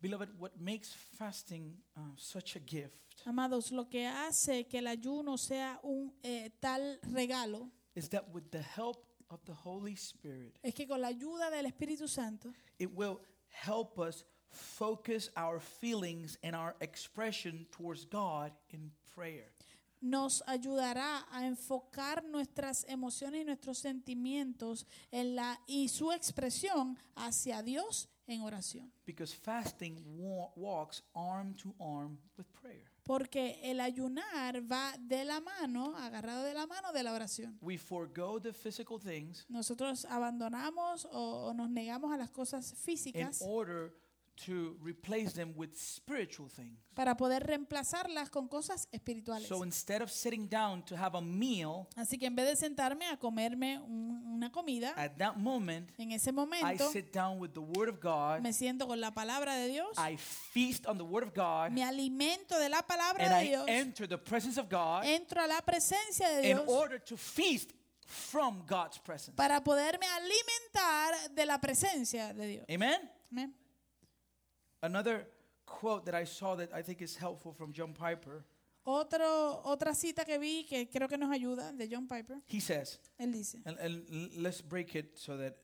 [0.00, 5.36] Beloved, what makes fasting uh, such a gift Amados, lo que hace que el ayuno
[5.36, 10.74] sea un eh, tal regalo is that with the help of the Holy Spirit, es
[10.74, 16.54] que con la ayuda del Espíritu Santo it will help us focus our feelings and
[16.54, 19.52] our expression towards God in prayer.
[20.02, 27.62] nos ayudará a enfocar nuestras emociones y nuestros sentimientos en la y su expresión hacia
[27.62, 28.90] Dios en oración.
[29.04, 32.86] Because fasting wa- walks arm to arm with prayer.
[33.04, 37.58] Porque el ayunar va de la mano, agarrado de la mano de la oración.
[37.60, 42.76] We forego the physical things Nosotros abandonamos o, o nos negamos a las cosas in
[42.78, 43.92] físicas order
[44.46, 46.78] to replace them with spiritual things.
[46.94, 49.46] para poder reemplazarlas con cosas espirituales.
[49.48, 53.06] So instead of sitting down to have a meal, Así que en vez de sentarme
[53.06, 57.52] a comerme un- una comida, at that moment, en ese I momento sit down with
[57.52, 61.04] the Word of God, me siento con la palabra de Dios, I feast on the
[61.04, 64.58] Word of God, me alimento de la palabra and de I Dios, enter the presence
[64.58, 67.72] of God entro a la presencia de in Dios order to feast
[68.06, 69.36] from God's presence.
[69.36, 72.64] para poderme alimentar de la presencia de Dios.
[72.68, 72.98] Amen?
[73.30, 73.54] Amén.
[74.82, 75.26] Another
[75.66, 78.44] quote that I saw that I think is helpful from John Piper.
[78.86, 82.98] Otro, otra cita que vi que creo que nos ayuda de John Piper, He says,
[83.20, 85.56] él dice, and, and let's break it so that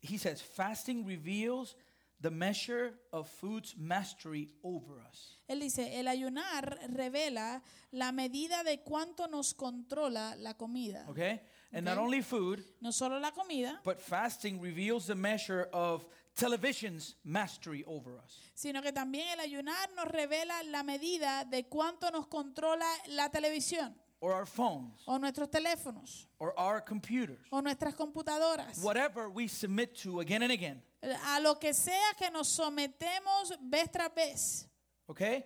[0.00, 1.74] he says, fasting reveals
[2.20, 5.36] the measure of food's mastery over us.
[5.48, 7.60] él dice, el ayunar revela
[7.92, 11.06] la medida de cuánto nos controla la comida.
[11.10, 11.40] Okay?
[11.72, 16.04] And not only food, No solo la comida, but fasting reveals the measure of
[16.40, 18.50] television's mastery over us.
[18.54, 23.94] sino que también el ayunar nos revela la medida de cuánto nos controla la televisión
[24.22, 27.46] Or our phones, o nuestros teléfonos or our computers.
[27.50, 28.78] o nuestras computadoras.
[28.82, 30.82] Whatever we submit to again and again.
[31.24, 34.68] A lo que sea que nos sometemos vez tras vez.
[35.08, 35.44] Okay?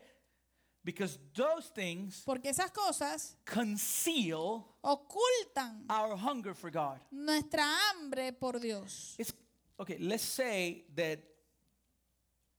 [0.82, 6.98] Because those things Porque esas cosas conceal ocultan our hunger for God.
[7.12, 9.14] nuestra hambre por Dios.
[9.18, 9.32] It's
[9.78, 11.18] okay, let's say that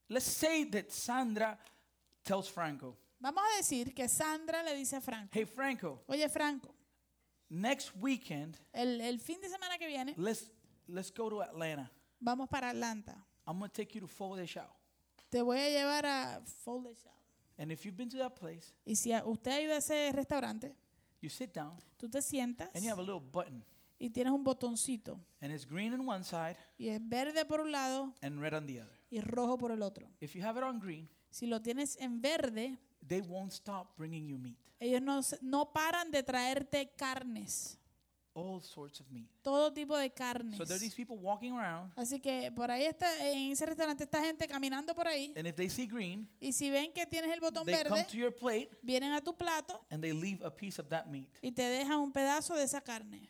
[0.08, 1.58] let's say that Sandra
[2.24, 6.74] tells Franco, Vamos a decir que Sandra le dice a Franco, "Hey Franco, oye Franco,
[7.50, 10.50] next weekend el, el fin de semana que viene let's
[10.88, 11.90] let's go to Atlanta.
[12.20, 13.14] vamos para Atlanta.
[13.46, 14.68] I'm going to take you to Fogo de Chao.
[15.30, 17.10] Te voy a llevar a Fold Show.
[17.58, 20.74] And if you've been to that place, Y si usted ha ido a ese restaurante,
[21.20, 23.64] you sit down tú te sientas and you have a little button
[23.98, 27.72] y tienes un botoncito and it's green on one side y es verde por un
[27.72, 28.98] lado and red on the other.
[29.10, 30.08] y rojo por el otro.
[30.20, 34.26] If you have it on green, Si lo tienes en verde, they won't stop bringing
[34.26, 34.58] you meat.
[34.78, 37.78] ellos no, se- no paran de traerte carnes,
[38.34, 39.30] All sorts of meat.
[39.42, 40.58] todo tipo de carnes.
[40.58, 44.04] So there are these people walking around Así que por ahí está, en ese restaurante
[44.04, 47.32] está gente caminando por ahí and if they see green, y si ven que tienes
[47.32, 50.44] el botón they come verde, to your plate vienen a tu plato and they leave
[50.44, 51.28] a piece of that meat.
[51.40, 53.26] y te dejan un pedazo de esa carne.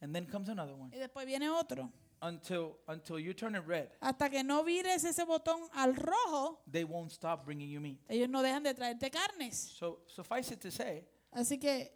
[0.00, 1.90] And then comes another one Y después viene otro.
[2.22, 3.88] until until you turn it red.
[4.00, 8.00] Hasta que no vires ese botón al rojo, They won't stop bringing you meat.
[8.08, 9.56] ellos no dejan de traerte carnes.
[9.56, 11.92] So suffice it to say, Así que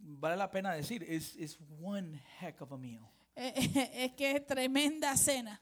[0.00, 3.10] vale la pena decir, is is one heck of a meal.
[3.36, 5.60] es que es tremenda cena.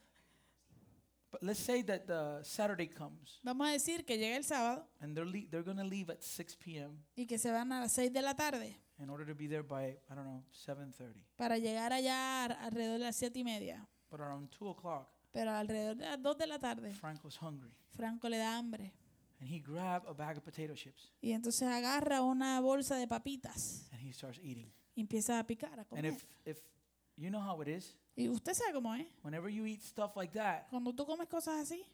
[1.29, 5.13] But let's say that the Saturday comes Vamos a decir que llega el sábado and
[5.15, 7.03] they're le- they're going to leave at 6 p.m.
[7.17, 9.63] y que se van a las 6 de la tarde in order to be there
[9.63, 11.23] by I don't know 7:30.
[11.35, 13.87] para llegar allá alrededor de las 7 y media.
[14.09, 18.29] But around 2 o'clock, Pero alrededor de las 2 de la tarde, Franco's hungry Franco
[18.29, 18.93] le da hambre.
[19.39, 23.87] and he grabbed a bag of potato chips Y entonces agarra una bolsa de papitas
[23.91, 24.71] and he starts eating.
[24.95, 26.05] y empieza a picar, a And comer.
[26.13, 26.59] if if
[27.17, 29.05] you know how it is, Y usted sabe cómo es.
[29.23, 31.85] whenever you eat stuff like that, Cuando tú comes cosas así,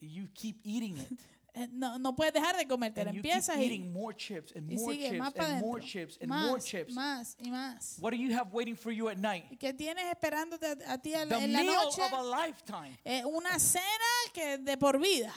[0.00, 1.08] you keep eating it.
[1.54, 3.00] eh, no, no puedes dejar de comerte.
[3.02, 5.66] and you keep Empiezas y, more chips and y more sigue chips más and adentro.
[5.66, 6.94] more chips and más, more chips.
[6.94, 7.98] más y más.
[8.00, 9.44] What do you have waiting for you at night?
[9.50, 12.02] ¿Y qué tienes esperándote a, a ti en, The en la meal noche?
[12.02, 12.98] of a lifetime.
[13.04, 15.32] Eh, una cena que de por vida.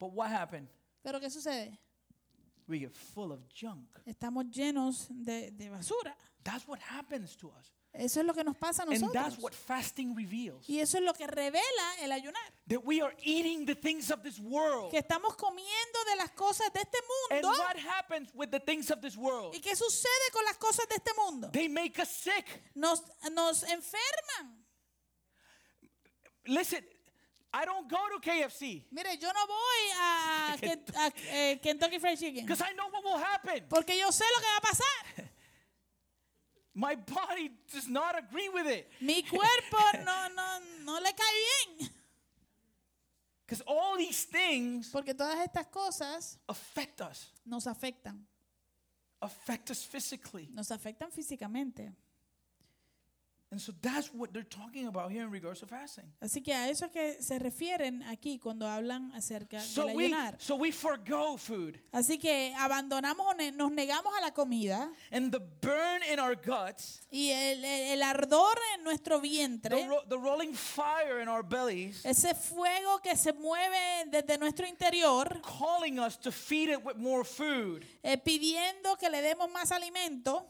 [0.00, 0.68] But what happened?
[1.02, 1.78] Pero ¿qué sucede?
[2.66, 3.86] We get full of junk.
[4.06, 6.16] Estamos llenos de, de basura.
[6.42, 7.70] That's what happens to us.
[7.96, 9.38] Eso es lo que nos pasa a And that's nosotros.
[9.38, 10.68] what fasting reveals.
[10.68, 12.42] Y eso es lo que revela el ayunar.
[12.66, 14.90] That we are eating the things of this world.
[14.90, 16.98] Que estamos comiendo de las cosas de este
[17.30, 17.56] And mundo.
[17.62, 19.54] what happens with the things of this world?
[19.54, 21.50] ¿Y qué sucede con las cosas de este mundo?
[21.52, 22.44] They make us sick.
[22.74, 24.64] Nos, nos enferman.
[26.46, 26.84] Listen,
[27.52, 32.18] I don't go to KFC Mire, yo no voy a, Ken- a, eh, Kentucky Fried
[32.18, 32.44] Chicken.
[32.44, 33.64] because I know what will happen.
[33.68, 35.30] Porque yo sé lo que va a pasar.
[36.74, 38.90] My body does not agree with it.
[39.00, 41.90] Mi cuerpo no, no, no le cae bien.
[43.46, 48.26] Because all these things Porque todas estas cosas affect us, nos afectan.
[49.20, 50.48] affect us physically.
[50.52, 51.92] Nos afectan físicamente.
[53.54, 56.04] And so that's what they're talking about here in regards to fasting.
[56.20, 60.06] Así que a eso es que se refieren aquí cuando hablan acerca So del we,
[60.06, 60.34] ayunar.
[60.40, 61.78] so we forego food.
[61.92, 67.30] Así que abandonamos, nos negamos a la comida And the burn in our guts, y
[67.30, 72.04] el, el- el ardor en nuestro the, vientre, ro- the rolling fire in our bellies,
[72.04, 77.22] ese fuego que se mueve desde nuestro interior, calling us to feed it with more
[77.24, 80.44] food, eh, pidiendo que le demos más alimento,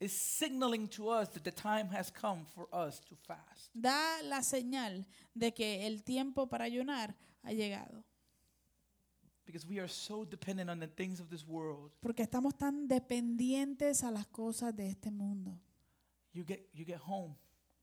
[0.00, 3.70] is signaling to us that the time has come for us to fast.
[3.74, 8.04] da la señal de que el tiempo para ayunar ha llegado.
[9.44, 11.92] Because we are so dependent on the things of this world.
[12.00, 15.58] Porque estamos tan dependientes a las cosas de este mundo.
[16.32, 17.36] You get, you get home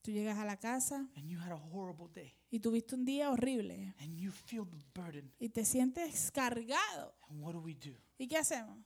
[0.04, 3.32] Tú llegas a la casa and you had a horrible day y tuviste un día
[3.32, 5.32] horrible and you feel the burden.
[5.39, 7.15] y te sientes cargado.
[7.30, 7.95] And what do we do?
[8.17, 8.78] ¿Y qué hacemos?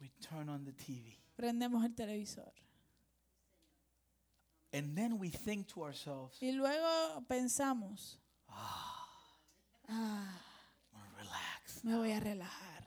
[0.00, 1.21] We turn on the TV.
[1.36, 2.52] Prendemos el televisor.
[4.72, 8.18] And then we think to ourselves, Y luego pensamos,
[8.48, 10.40] ah,
[10.92, 11.84] "Wanna relax.
[11.84, 12.82] me voy a relajar.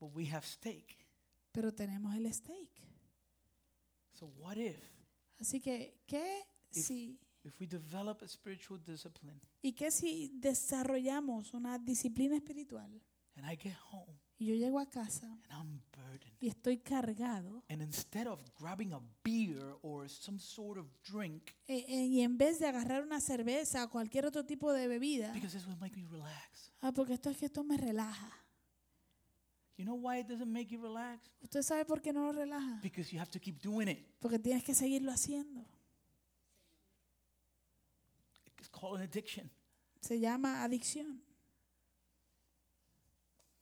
[0.00, 0.96] But we have steak.
[1.52, 2.68] Pero tenemos el steak.
[4.12, 4.76] So what if,
[5.40, 11.78] Así que, ¿qué si, if we develop a spiritual discipline y qué si desarrollamos una
[11.78, 13.00] disciplina espiritual?
[13.36, 16.34] And I get home Y yo llego a casa and I'm burdened?
[16.40, 17.62] y estoy cargado.
[17.68, 22.36] And instead of grabbing a beer or some sort of drink, eh, eh, y en
[22.36, 25.96] vez de agarrar una cerveza o cualquier otro tipo de bebida, because this will make
[25.96, 26.72] me relax.
[26.82, 28.30] ah, porque esto es que esto me relaja.
[29.76, 31.30] You know why it doesn't make you relax?
[31.40, 32.80] ¿Usted sabe por qué no lo relaja?
[32.82, 34.04] Because you have to keep doing it.
[34.20, 35.64] Porque tienes que seguirlo haciendo.
[38.58, 39.50] It's called an addiction.
[40.00, 41.22] Se llama adicción.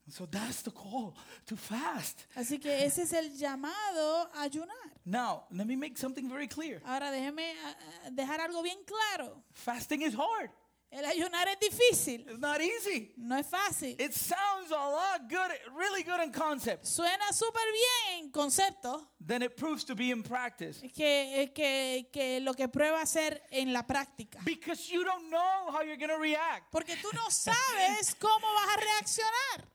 [0.09, 1.15] So that's the call
[1.47, 2.27] to fast.
[2.37, 4.77] Así que ese es el llamado a ayunar.
[5.05, 6.83] Now, let me make something very clear.
[6.85, 9.43] Ahora déjeme ah, dejar algo bien claro.
[9.55, 10.51] Fasting is hard.
[10.91, 13.15] El ayunar es difícil, It's not easy.
[13.17, 13.97] no es fácil.
[13.99, 16.85] It sounds a lot good, really good in concept.
[16.85, 20.83] Suena súper bien en concepto, Then it proves to be in practice.
[20.95, 24.41] que, que, que lo que prueba ser en la práctica.
[24.45, 26.71] Because you don't know how you're going to react.
[26.71, 29.72] Porque tú no sabes cómo vas a reaccionar.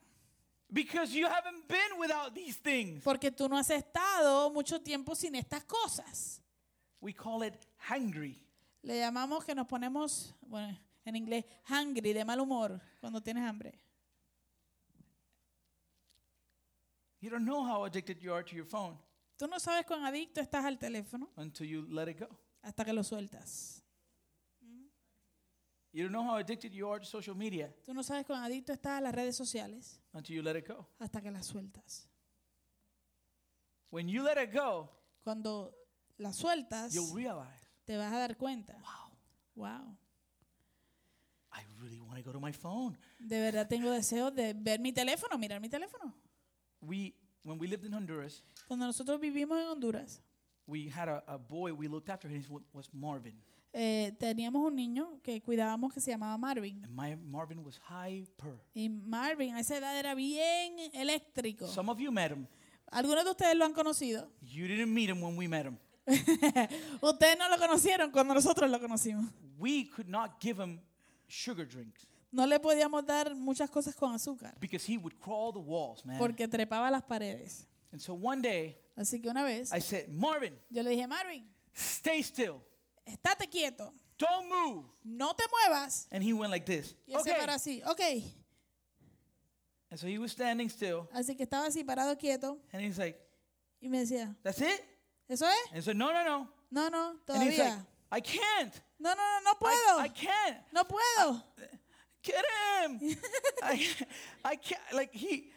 [0.70, 3.04] Because you haven't been without these things.
[3.04, 6.42] Porque tú no has estado mucho tiempo sin estas cosas.
[7.00, 7.54] We call it
[7.90, 8.38] hungry.
[8.84, 13.74] Le llamamos que nos ponemos, bueno, en inglés, hungry, de mal humor, cuando tienes hambre.
[17.20, 18.98] You don't know how addicted you are to your phone
[19.38, 22.28] Tú no sabes cuán adicto estás al teléfono until you let it go.
[22.62, 23.84] hasta que lo sueltas.
[25.94, 28.72] You don't know how addicted you are to social media Tú no sabes cuán adicto
[28.74, 30.86] estás a las redes sociales until you let it go.
[31.00, 32.08] hasta que las sueltas.
[33.90, 34.90] When you let it go,
[35.24, 35.74] Cuando
[36.18, 38.74] las sueltas, you'll realize, te vas a dar cuenta.
[38.82, 39.12] wow,
[39.56, 39.98] Wow.
[41.54, 42.98] I really want to go to my phone.
[43.20, 46.14] De verdad tengo deseo de ver mi teléfono, mirar mi teléfono.
[46.82, 50.22] We, when we lived in Honduras, Cuando nosotros vivimos en Honduras,
[50.68, 52.28] we had a, a boy we looked after.
[52.30, 53.34] His name was Marvin,
[53.74, 56.84] eh, teníamos un niño que cuidábamos que se llamaba Marvin.
[56.84, 58.60] and my Marvin was hyper.
[58.74, 61.68] Y Marvin a esa edad era bien eléctrico.
[61.68, 62.48] Some of you met him.
[62.92, 64.30] Algunos de ustedes lo han conocido.
[64.42, 65.78] You didn't meet him when we met him.
[67.02, 69.26] ustedes no lo conocieron cuando nosotros lo conocimos.
[69.58, 70.80] We could not give him
[71.28, 75.60] sugar drinks No le podíamos dar muchas cosas con azúcar because he would crawl the
[75.60, 76.18] walls, man.
[76.18, 77.66] porque trepaba las paredes.
[77.92, 81.46] And so one day Así que una vez I said, Marvin, yo le dije, Marvin,
[81.74, 82.62] stay still.
[83.08, 84.86] Estate quieto, Don't move.
[85.04, 86.08] no te muevas.
[86.12, 86.96] And he went like this.
[87.08, 87.40] Y él se Okay.
[87.40, 88.02] paró así, ok.
[89.90, 91.08] And so he was standing still.
[91.14, 93.18] Así que estaba así parado quieto And he's like,
[93.82, 94.82] y me decía, That's it?
[95.30, 95.72] ¿eso es?
[95.74, 96.50] And so, No, no, no.
[96.70, 97.86] No, no, And he's like, todavía.
[98.12, 98.74] I can't.
[99.00, 100.00] No, no, no, no I, puedo.
[100.00, 100.58] I can't.
[100.74, 101.44] no puedo.
[102.24, 102.44] Get
[102.84, 103.00] him.
[103.64, 103.88] I,
[104.44, 104.82] I can't.
[104.94, 105.52] Like he,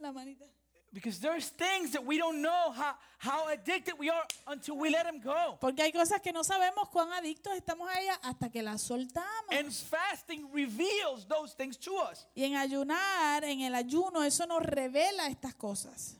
[0.00, 0.44] La manita.
[0.92, 5.06] Because there's things that we don't know how, how addicted we are until we let
[5.06, 5.58] him go.
[5.60, 9.50] Porque hay cosas que no sabemos cuán adictos estamos a ellas hasta que las soltamos.
[9.50, 12.26] And fasting reveals those things to us.
[12.34, 16.16] y en ayunar, en el ayuno, eso nos revela estas cosas.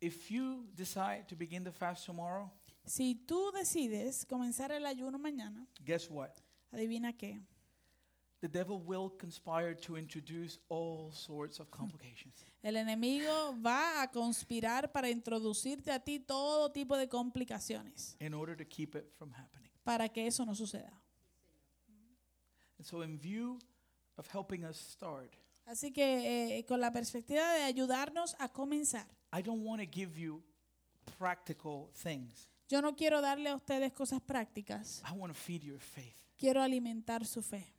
[0.00, 2.50] If you decide to begin the fast tomorrow,
[2.86, 6.30] Si tú decides comenzar el ayuno mañana, guess what?
[6.72, 7.38] adivina qué.
[8.40, 12.34] The devil will conspire to introduce all sorts of complications.
[12.62, 18.56] El enemigo va a conspirar para introducirte a ti todo tipo de complicaciones in order
[18.56, 19.70] to keep it from happening.
[19.84, 20.92] para que eso no suceda.
[22.78, 23.58] And so, in view
[24.16, 25.36] of helping us start,
[25.66, 30.18] Así que eh, con la perspectiva de ayudarnos a comenzar, I don't want to give
[30.18, 30.42] you
[31.18, 32.48] practical things.
[32.68, 36.62] yo no quiero darle a ustedes cosas prácticas, I want to feed your faith quiero
[36.62, 37.74] alimentar su fe,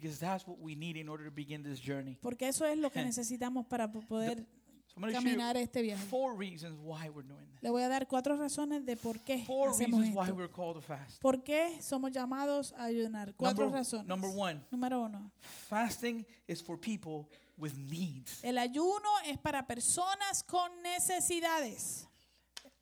[0.00, 2.18] because that's what we need in order to begin this journey.
[2.20, 4.44] porque eso es lo que necesitamos para po- poder
[4.88, 6.02] So, I'm caminar este viaje.
[6.08, 7.62] four reasons why we're doing this.
[7.62, 10.34] Le voy a dar cuatro razones de por qué Four hacemos reasons why esto.
[10.34, 11.20] we're called to fast.
[11.20, 13.34] ¿Por qué somos llamados a ayunar?
[13.36, 14.06] Cuatro Number, razones.
[14.06, 15.30] number one, Número uno,
[15.68, 17.28] fasting is for people
[17.58, 18.42] with needs.
[18.42, 22.06] el ayuno es para personas con necesidades.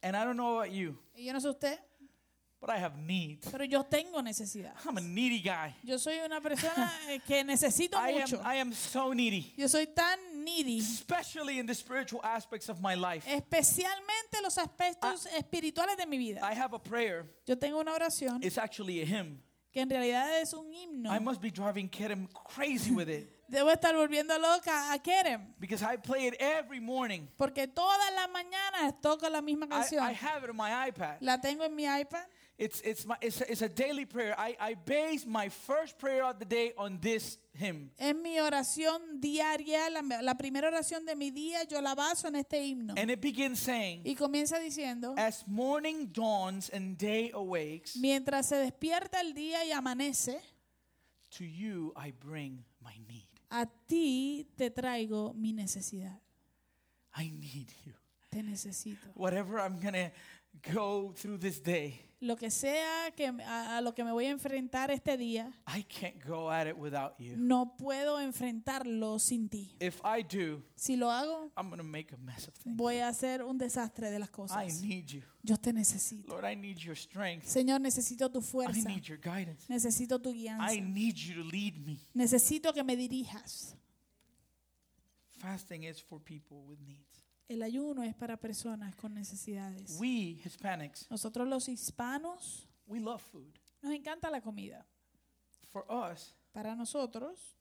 [0.02, 1.78] And I don't know about you, Y yo no sé usted,
[2.64, 3.46] but I have needs.
[3.50, 4.72] pero yo tengo necesidad.
[4.86, 5.74] I'm a needy guy.
[5.82, 8.40] Yo soy una persona eh, que necesito I am, mucho.
[8.42, 12.94] I am so needy, Yo soy tan needy, especially in the spiritual aspects of my
[12.94, 13.26] life.
[13.26, 16.40] especialmente los aspectos espirituales de mi vida.
[16.42, 17.26] I have a prayer.
[17.46, 19.42] Yo tengo una oración It's actually a hymn.
[19.70, 21.10] que en realidad es un himno.
[21.14, 25.82] I must be driving Kerem crazy with it Debo estar volviendo loca a Kerem, because
[25.82, 27.28] I play it every morning.
[27.36, 30.02] porque todas las mañanas toco la misma I, canción.
[30.02, 31.18] I have it on my iPad.
[31.20, 32.24] La tengo en mi iPad.
[32.56, 34.34] It's, it's, my, it's, a, it's a daily prayer.
[34.38, 37.90] I, I base my first prayer of the day on this hymn.
[37.98, 42.36] Es mi oración diaria, la, la primera oración de mi día, yo la baso en
[42.36, 42.94] este himno.
[42.96, 48.56] And it begins saying, Y comienza diciendo, As morning dawns and day awakes, mientras se
[48.56, 50.40] despierta el día y amanece,
[51.30, 53.26] to you I bring my need.
[53.50, 56.20] a ti te traigo mi necesidad.
[57.16, 57.94] I need you.
[58.30, 59.08] Te necesito.
[59.14, 60.10] Whatever I'm going to
[60.62, 64.30] go through this day, Lo que sea que a, a lo que me voy a
[64.30, 67.34] enfrentar este día, I can't go at it without you.
[67.36, 69.76] no puedo enfrentarlo sin ti.
[69.78, 72.76] If I do, Si lo hago, I'm to make a mess of things.
[72.78, 74.80] voy a hacer un desastre de las I cosas.
[74.80, 75.22] need you.
[75.42, 76.28] Yo te necesito.
[76.32, 77.44] Lord, I need your strength.
[77.46, 78.88] Señor, necesito tu I fuerza.
[78.88, 79.66] need your guidance.
[79.68, 80.80] Necesito tu I guianza.
[80.80, 81.98] need you to lead me.
[82.14, 83.74] Necesito que me dirijas.
[85.40, 87.13] Fasting is for people with needs.
[87.48, 89.96] El ayuno es para personas con necesidades.
[90.00, 93.52] We, Hispanics, Nosotros los hispanos we love food.
[93.82, 94.86] nos encanta la comida.
[95.70, 97.56] For us, Para nosotros,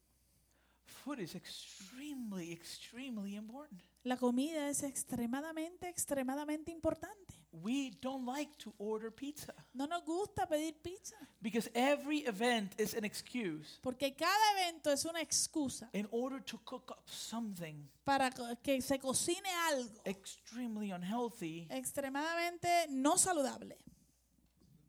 [0.86, 3.82] food is extremely, extremely important.
[4.04, 7.34] la comida es extremadamente, extremadamente importante.
[7.62, 12.96] We don't like to order pizza No nos gusta pedir pizza because every event is
[12.96, 18.32] an excuse porque cada evento es una excusa in order to cook up something para
[18.64, 23.78] que se cocine algo extremely unhealthy extremadamente no saludable,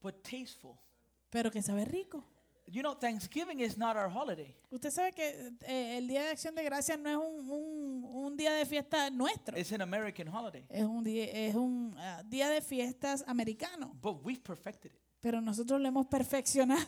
[0.03, 0.79] but tasteful.
[1.31, 2.25] pero que sabe rico.
[2.67, 4.55] You know, Thanksgiving is not our holiday.
[4.71, 8.37] Usted sabe que eh, el Día de Acción de Gracias no es un, un- un
[8.37, 9.57] día de fiesta nuestro.
[9.59, 10.65] It's an American holiday.
[10.71, 14.99] Es un día, es un ah, día de fiestas americano, But we've perfected it.
[15.21, 16.85] pero nosotros lo hemos perfeccionado.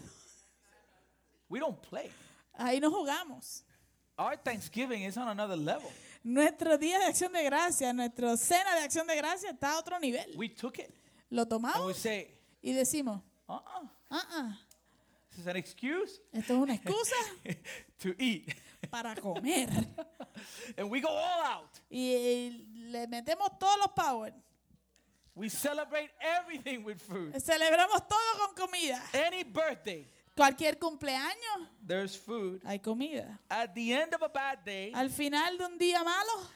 [1.49, 2.11] We don't play.
[2.55, 3.63] Ahí nos jugamos.
[4.19, 5.91] Our Thanksgiving is on another level.
[6.25, 9.99] Nuestro día de acción de gracias, nuestra cena de acción de gracias está a otro
[10.01, 10.35] nivel.
[10.37, 10.91] We took it
[11.31, 14.59] Lo and we tomamos say, y decimos, uh-uh, ah,
[15.37, 17.15] this is an excuse esto es una excusa
[17.99, 18.49] to eat.
[18.91, 19.69] para comer.
[20.79, 21.81] And we go all out.
[21.91, 24.33] Y, y le metemos todos los power.
[25.35, 27.35] We celebrate everything with food.
[27.43, 29.03] Celebramos todo con comida.
[29.13, 32.63] Any birthday, Cualquier cumpleaños there's food.
[32.65, 33.39] hay comida.
[33.51, 36.47] At the end of a bad day, Al final de un día malo,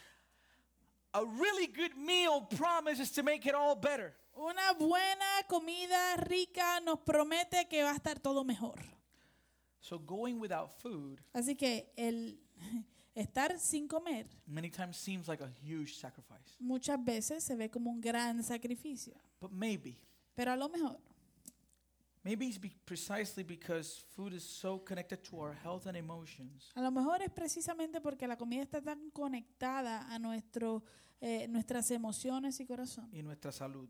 [1.13, 4.15] a really good meal promises to make it all better.
[4.41, 8.81] Una buena comida rica nos promete que va a estar todo mejor.
[9.81, 12.39] So going without food Así que el
[13.15, 16.55] estar sin comer many times seems like a huge sacrifice.
[16.59, 19.15] muchas veces se ve como un gran sacrificio.
[19.41, 19.99] But maybe,
[20.35, 20.99] Pero a lo mejor,
[22.23, 26.71] Maybe it's be- precisely because food is so connected to our health and emotions.
[26.75, 30.83] A lo mejor es precisamente porque la comida está tan conectada a nuestro,
[31.23, 33.89] eh, nuestras emociones y corazón y nuestra salud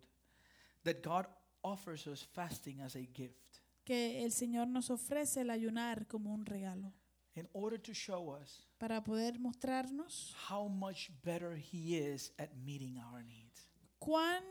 [0.84, 1.26] that God
[1.62, 6.44] offers us fasting as a gift que el Señor nos ofrece el ayunar como un
[6.46, 6.92] regalo
[7.34, 12.98] in order to show us para poder mostrarnos how much better He is at meeting
[12.98, 13.68] our needs.
[13.98, 14.42] cuán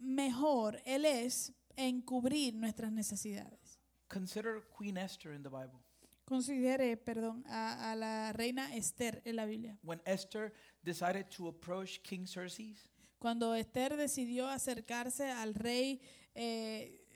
[0.00, 3.78] mejor Él es en cubrir nuestras necesidades.
[4.08, 5.80] Consider Queen Esther in the Bible.
[6.24, 9.78] Considere, perdón, a, a la reina Esther en la Biblia.
[9.82, 10.52] When Esther
[10.82, 12.88] decided to approach King Xerxes,
[13.24, 15.98] Cuando Esther decidió acercarse al rey,
[16.34, 17.08] eh,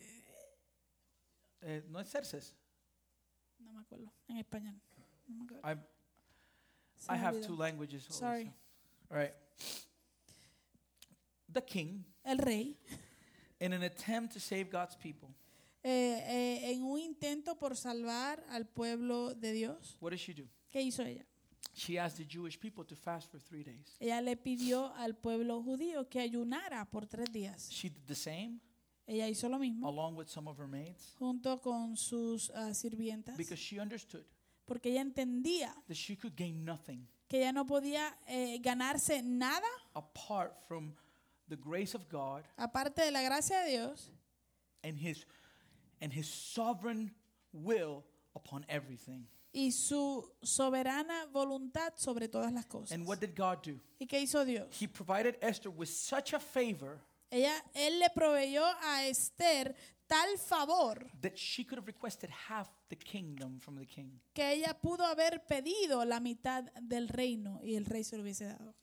[1.60, 2.56] eh, no es Xerxes.
[3.58, 4.80] no me acuerdo, en español.
[5.26, 5.86] no me acuerdo.
[7.10, 8.06] I, have two languages.
[8.08, 8.50] Sorry.
[9.10, 9.34] All right.
[11.52, 12.78] The king, El rey,
[13.60, 15.28] in an attempt to save God's people,
[15.82, 20.48] eh, eh, en un intento por salvar al pueblo de Dios, what did she do?
[20.70, 21.26] ¿qué hizo ella?
[21.78, 23.96] She asked the Jewish people to fast for three days.
[24.00, 27.70] Ella le pidió al pueblo judío que ayunara por tres días.
[27.70, 28.60] She did the same
[29.06, 33.36] Ella hizo lo mismo along with some of her maids junto con sus ah, sirvientas
[33.38, 34.24] because she understood
[34.66, 39.66] porque ella entendía that she could gain nothing que ella no podía eh, ganarse nada
[39.94, 40.92] apart from
[41.48, 44.10] the grace of God aparte de la gracia de Dios
[44.84, 45.24] and his
[46.02, 47.14] and his sovereign
[47.52, 48.04] will
[48.34, 49.26] upon everything.
[49.52, 52.92] Y su soberana voluntad sobre todas las cosas.
[52.92, 53.80] And what did God do?
[53.98, 54.68] ¿Y qué hizo Dios?
[54.80, 59.74] He provided Esther with such a favor Ella, él le proveyó a Esther
[60.06, 64.18] tal favor that she could have requested half the kingdom from the king.
[64.32, 68.46] que ella pudo haber pedido la mitad del reino y el rey se lo hubiese
[68.46, 68.74] dado.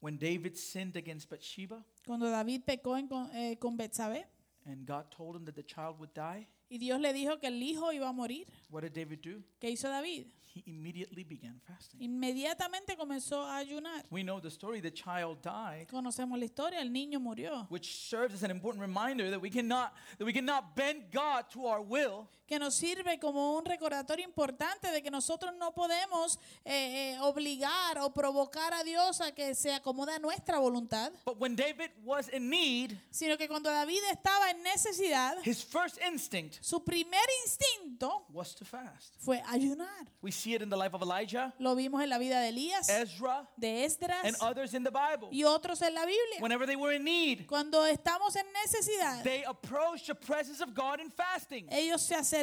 [0.00, 4.26] When David sinned against Bathsheba Cuando David pecó en- con, eh, con Betsabé
[4.64, 7.62] and God told him that the child would die, y Dios le dijo que el
[7.62, 9.42] hijo iba a morir, what did David do?
[9.60, 10.26] ¿qué hizo David?
[10.54, 12.00] He immediately began fasting.
[12.00, 14.04] Inmediatamente comenzó a ayunar.
[14.10, 18.34] We know the story, the child died, Conocemos la historia, el niño murió, which serves
[18.34, 22.28] as an important reminder that we cannot that we cannot bend God to our will,
[22.50, 27.96] que nos sirve como un recordatorio importante de que nosotros no podemos eh, eh, obligar
[28.00, 32.28] o provocar a Dios a que se acomode a nuestra voluntad, but when David was
[32.32, 38.26] in need, sino que cuando David estaba en necesidad, his first instinct su primer instinto
[38.32, 39.14] was to fast.
[39.20, 40.08] fue ayunar.
[40.20, 42.88] We see it in the life of Elijah, Lo vimos en la vida de Elías,
[42.88, 45.28] Ezra, de Esdras and others in the Bible.
[45.30, 46.40] y otros en la Biblia.
[46.40, 50.98] Whenever they were in need, Cuando estamos en necesidad, they approached the presence of God
[50.98, 51.68] in fasting.
[51.70, 52.39] ellos se acercaron,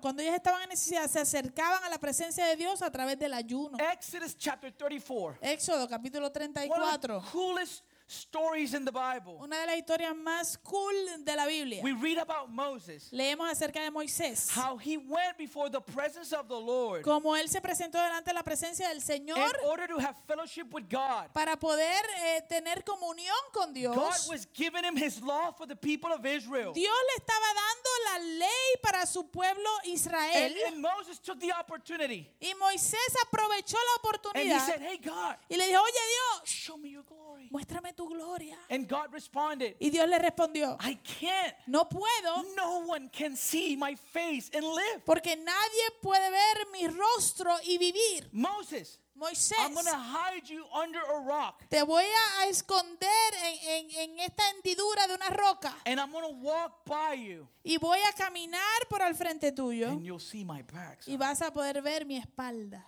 [0.00, 3.34] cuando ellos estaban en necesidad, se acercaban a la presencia de Dios a través del
[3.34, 3.78] ayuno.
[3.92, 5.38] Exodus chapter 34.
[5.42, 9.36] Éxodo capítulo One of the 34, coolest stories in the Bible.
[9.40, 10.94] una de las historias más cool
[11.24, 11.82] de la Biblia.
[11.82, 16.48] We read about Moses, Leemos acerca de Moisés, how he went before the presence of
[16.48, 19.98] the Lord como él se presentó delante de la presencia del in Señor order to
[19.98, 21.32] have fellowship with God.
[21.32, 23.94] para poder eh, tener comunión con Dios.
[23.96, 26.72] God was giving him his law for the people of Israel.
[26.72, 30.52] Dios le estaba dando la ley para su pueblo Israel.
[30.66, 34.98] And, and Moses took the opportunity Y Moisés aprovechó la and he oportunidad said, Hey,
[35.02, 37.48] God, y le dijo, oye Dios, show me your glory.
[37.50, 38.56] muéstrame tu gloria.
[38.70, 41.54] And God responded, Y Dios le respondió, I can't.
[41.66, 45.02] no puedo No one can see my face and live.
[45.04, 48.28] porque nadie puede ver mi rostro y vivir.
[48.32, 53.68] Moses, Moisés, I'm going to hide you under a rock te voy a- esconder en,
[53.70, 57.78] en- en esta hendidura de una roca and I'm going to walk by you y
[57.78, 60.98] voy a caminar por al frente tuyo and you'll see my back.
[61.06, 62.84] y vas a poder ver mi espalda.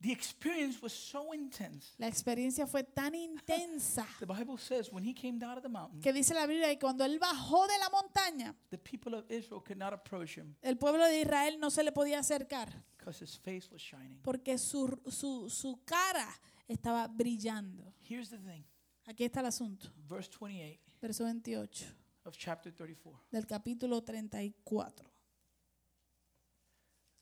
[0.00, 1.94] The experience was so intense.
[1.96, 6.00] La experiencia fue tan intensa The Bible says when he came down to the mountain,
[6.02, 9.62] que dice la Biblia que cuando él bajó de la montaña, the people of Israel
[9.64, 12.68] could not approach him el pueblo de Israel no se le podía acercar
[12.98, 14.20] because his face was shining.
[14.22, 16.28] porque su, su, su cara
[16.68, 17.94] estaba brillando.
[18.02, 18.64] Here's the thing
[19.06, 19.88] Aquí está el asunto.
[20.08, 21.86] verse 28 Verso 28
[22.24, 23.18] of chapter 34.
[23.30, 25.10] del capítulo 34.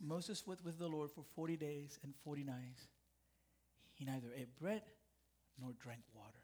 [0.00, 2.88] Moses was with the Lord for 40 days and 40 nights.
[3.94, 4.82] He neither ate bread
[5.58, 6.40] nor drank water.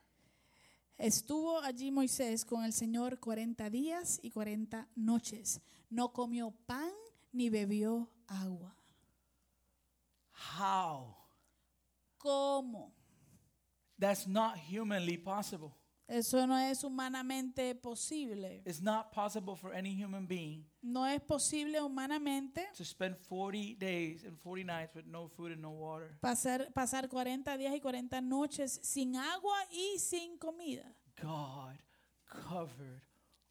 [0.98, 5.61] Estuvo allí Moisés con el Señor 40 días y 40 noches.
[5.88, 6.92] No comió pan
[7.32, 8.76] ni bebió agua.
[10.59, 11.16] How?
[12.18, 12.92] ¿Cómo?
[13.98, 15.74] That's not humanly possible.
[16.11, 18.63] Eso no es humanamente posible.
[18.65, 24.25] It's not possible for any human being No es posible humanamente to spend 40 days
[24.25, 26.19] and 40 nights with no food and no water.
[26.21, 30.93] pasar, pasar 40 días y 40 noches sin agua y sin comida.
[31.23, 31.79] God
[32.27, 33.03] covered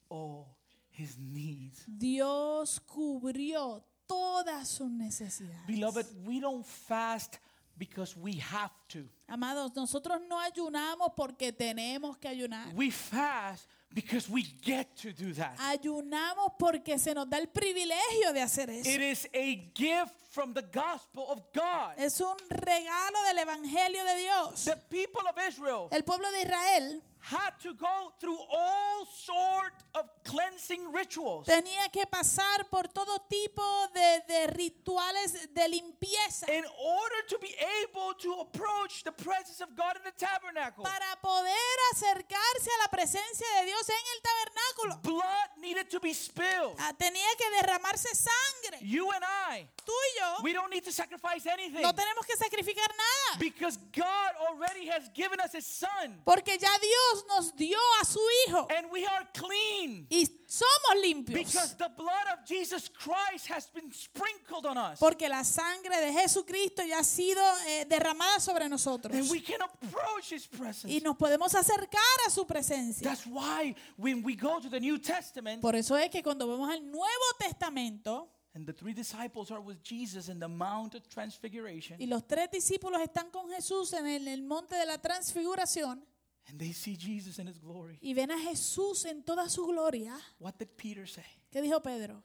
[0.09, 0.57] all
[0.89, 1.85] his needs.
[1.87, 5.65] Dios cubrió todas sus necesidades.
[5.65, 7.39] Beloved, we don't fast
[7.79, 9.07] because we have to.
[9.27, 12.73] Amados, nosotros no ayunamos porque tenemos que ayunar.
[12.75, 15.57] We fast because we get to do that.
[15.59, 18.89] Ayunamos porque se nos da el privilegio de hacer eso.
[18.89, 21.93] It is a gift from the gospel of God.
[21.97, 24.65] Es un regalo del Evangelio de Dios.
[24.65, 30.05] The people of Israel El pueblo de Israel had to go through all sort of
[30.23, 33.61] cleansing rituals tenía que pasar por todo tipo
[33.93, 37.53] de, de rituales de limpieza in order to be
[37.83, 40.83] able to approach the presence of God in the tabernacle.
[40.83, 45.01] para poder acercarse a la presencia de Dios en el tabernáculo.
[45.03, 46.75] Blood needed to be spilled.
[46.79, 48.79] Ah, Tenía que derramarse sangre.
[48.81, 52.35] You and I, Tú y yo we don't need to sacrifice anything no tenemos que
[52.37, 53.39] sacrificar nada.
[53.39, 58.19] because God already has given us His Son Porque ya Dios nos dio a su
[58.47, 61.45] Hijo and we are clean y somos limpios.
[61.45, 64.99] because the blood of Jesus Christ has been sprinkled on us.
[64.99, 69.13] Porque la sangre de Jesucristo ya ha sido eh, derramada sobre nosotros.
[69.15, 70.91] And we can approach His presence.
[70.91, 73.03] Y nos podemos acercar a su presencia.
[73.03, 76.69] That's why when we go to the New Testament, Por eso es que cuando vamos
[76.69, 82.01] al Nuevo Testamento and the three disciples are with Jesus in the Mount of Transfiguration,
[82.01, 86.03] y los tres discípulos están con Jesús en el, el monte de la transfiguración
[86.49, 90.15] and they see Jesus in His glory, y ven a Jesús en toda su gloria,
[90.39, 91.25] what did Peter say?
[91.51, 92.21] ¿qué dijo Pedro?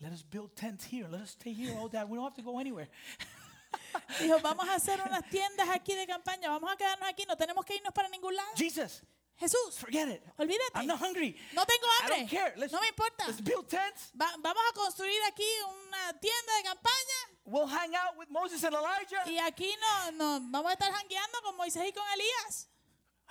[0.00, 1.06] Let us build tents here.
[1.10, 2.02] Let us stay here all day.
[2.04, 2.88] We don't have to go anywhere.
[4.18, 7.64] Dijo, vamos a hacer unas tiendas aquí de campaña, vamos a quedarnos aquí, no tenemos
[7.66, 8.48] que irnos para ningún lado.
[8.56, 9.02] Jesus,
[9.36, 10.22] Jesús, forget it.
[10.38, 11.36] olvídate, I'm not hungry.
[11.54, 12.54] no tengo I hambre, don't care.
[12.56, 13.26] Let's, no me importa.
[13.28, 14.10] let's build tents.
[14.18, 15.44] Va- vamos a construir aquí
[15.86, 19.22] una tienda de campaña We'll hang out with Moses and Elijah.
[19.26, 22.68] y aquí no, no vamos a estar jangueando con Moisés y con Elías.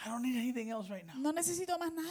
[0.04, 2.10] I don't need anything else right now No necesito más nada.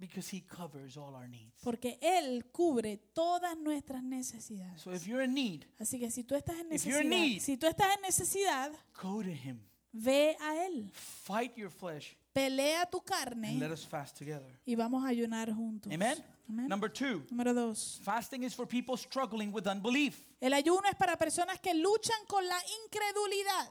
[0.00, 1.54] because He covers all our needs.
[1.62, 4.80] Porque Él cubre todas nuestras necesidades.
[4.80, 7.26] So if you're in need, Así que si tú estás en If you're in necesidad,
[7.34, 9.60] need- si tú estás en necesidad, go to Him.
[9.92, 10.90] ve a Él.
[10.92, 14.60] Fight your flesh Pelea tu and let carne us fast together.
[14.64, 15.92] y vamos a ayunar juntos.
[15.92, 16.16] Amen?
[16.48, 16.68] Amén.
[16.68, 18.00] Number two, Número dos.
[18.04, 20.24] fasting is for people struggling with unbelief.
[20.40, 23.68] El ayuno es para personas que luchan con la incredulidad.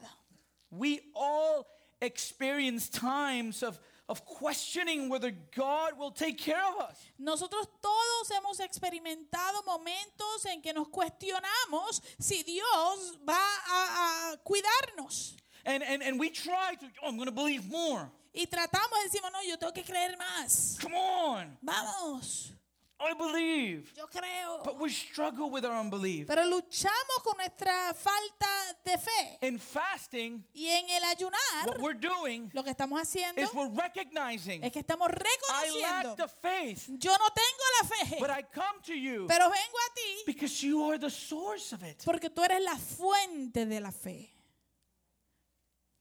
[0.69, 1.65] We all
[2.01, 6.97] experience times of, of questioning whether God will take care of us.
[7.19, 15.35] Nosotros todos hemos experimentado momentos en que nos cuestionamos si Dios va a, a cuidarnos.
[15.65, 18.09] And, and, and we try to, oh, I'm going to believe more.
[18.33, 20.77] Y tratamos, decimos, no, yo tengo que creer más.
[20.79, 22.51] Come on, Vamos,
[22.99, 23.91] I believe.
[23.95, 24.63] yo creo.
[24.63, 26.25] But we struggle with our unbelief.
[26.27, 28.47] Pero luchamos con nuestra falta
[28.83, 29.37] de fe.
[29.41, 33.69] In fasting, Y en el what ayunar, we're doing lo que estamos haciendo is we're
[33.69, 36.09] recognizing es que estamos I reconociendo.
[36.09, 39.77] lack the faith, Yo no tengo la fe, but I come to you pero vengo
[39.77, 42.01] a ti because you are the source of it.
[42.03, 44.33] porque tú eres la fuente de la fe.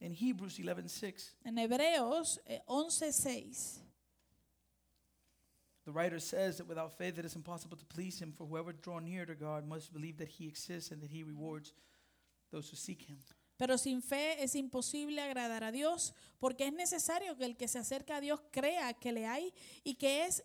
[0.01, 3.81] In Hebrews 11:6, En Hebreos eh, 11:6
[5.87, 8.99] the writer says that without faith it is impossible to please him, for whoever draw
[8.99, 11.73] near to God must believe that he exists and that he rewards
[12.53, 13.19] those who seek him.
[13.59, 17.79] Pero sin fe es imposible agradar a Dios, porque es necesario que el que se
[17.79, 19.51] acerca a Dios crea que le hay
[19.83, 20.43] y que es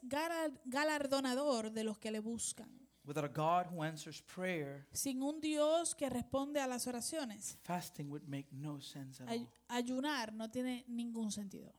[0.66, 2.70] galardonador de los que le buscan.
[3.04, 8.10] Without a God who answers prayer, Sin un Dios que responde a las oraciones, fasting
[8.10, 9.48] would make no sense at all.
[9.68, 11.74] ayunar no tiene ningún sentido.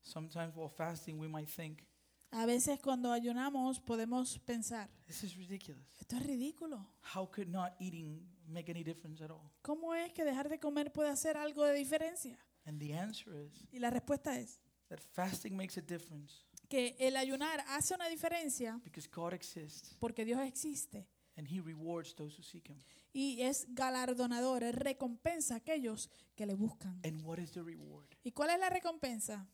[0.00, 1.84] Sometimes while fasting, we might think,
[2.32, 5.84] A veces cuando ayunamos podemos pensar, this is ridiculous.
[6.00, 6.86] esto es ridículo.
[7.14, 9.50] How could not eating make any difference at all?
[9.62, 12.38] ¿Cómo es que dejar de comer puede hacer algo de diferencia?
[12.64, 16.32] And the answer is Y la respuesta es that fasting makes a difference
[16.68, 21.06] que el ayunar hace una diferencia because God exists porque Dios existe
[21.36, 22.78] and he rewards those who seek him.
[23.12, 26.98] y es galardonador, es recompensa a aquellos que le buscan.
[27.04, 28.06] And what is the reward?
[28.24, 29.46] ¿Y cuál es la recompensa?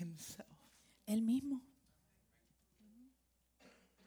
[0.00, 0.48] Himself.
[1.06, 1.62] El mismo.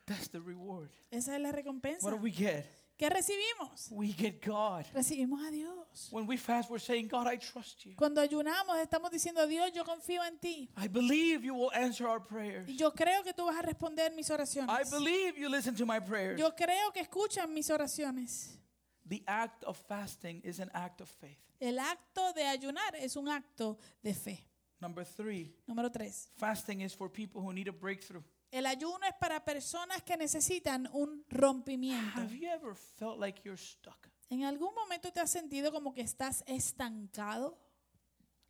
[0.08, 0.90] That's the reward.
[1.12, 2.04] Esa es la recompensa.
[2.04, 2.66] What do we get?
[2.98, 3.92] ¿Qué recibimos?
[3.92, 4.86] We get God.
[4.96, 6.08] Recibimos a Dios.
[6.10, 7.94] When we fast, we're saying, God, I trust you.
[7.96, 10.70] Cuando ayunamos estamos diciendo, Dios, yo confío en ti.
[10.76, 12.68] I believe you will answer our prayers.
[12.70, 14.90] Yo creo que tú vas a responder mis I oraciones.
[14.90, 16.40] believe you listen to my prayers.
[16.40, 18.58] Yo creo que escuchan mis oraciones.
[19.06, 21.38] The act of fasting is an act of faith.
[21.60, 24.44] El acto de ayunar es un acto de fe.
[24.82, 26.30] Number three, Número tres.
[26.38, 28.24] fasting is for people who need a breakthrough.
[28.52, 32.20] El ayuno es para personas que necesitan un rompimiento.
[32.20, 34.08] Have you ever felt like you're stuck?
[34.30, 37.58] ¿En algún momento te has sentido como que estás estancado?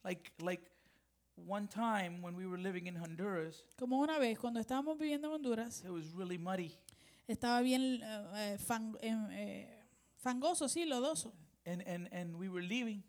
[0.04, 0.72] Like, like
[1.36, 5.34] one time when we were living in Honduras, Como una vez, cuando estábamos viviendo en
[5.34, 6.78] Honduras, it was really muddy.
[7.28, 9.84] estaba bien eh, eh, fan- em, eh,
[10.16, 11.34] fangoso, sí, lodoso.
[11.66, 13.04] And, and, and we were leaving,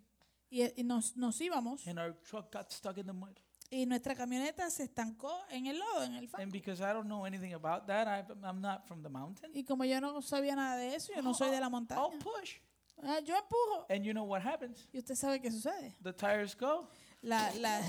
[0.51, 3.39] Y, y nos, nos íbamos and our truck got stuck in the mud.
[3.71, 6.53] Y nuestra camioneta se estancó en el lodo, en el And fango.
[6.53, 9.51] because I don't know anything about that, I, I'm not from the mountain.
[9.55, 12.01] Y como yo no sabía nada de eso, yo no soy de la montaña.
[12.01, 12.57] I'll push.
[13.03, 13.87] Ah, yo empujo.
[13.91, 14.89] And you know what happens?
[14.93, 15.95] Y usted sabe qué sucede.
[16.03, 16.89] The tires go.
[17.23, 17.81] La, la,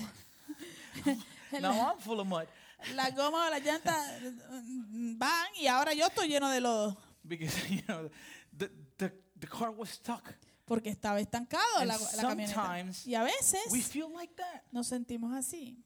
[1.59, 2.47] Now I'm full of mud
[2.95, 6.95] la goma o la llanta mm, van y ahora yo estoy lleno de lodo.
[7.27, 8.09] because you know
[8.57, 10.33] the the, the car was stuck.
[10.69, 12.85] Porque estaba estancado la, la camioneta.
[13.05, 14.63] Y a veces We feel like that.
[14.71, 15.83] nos sentimos así.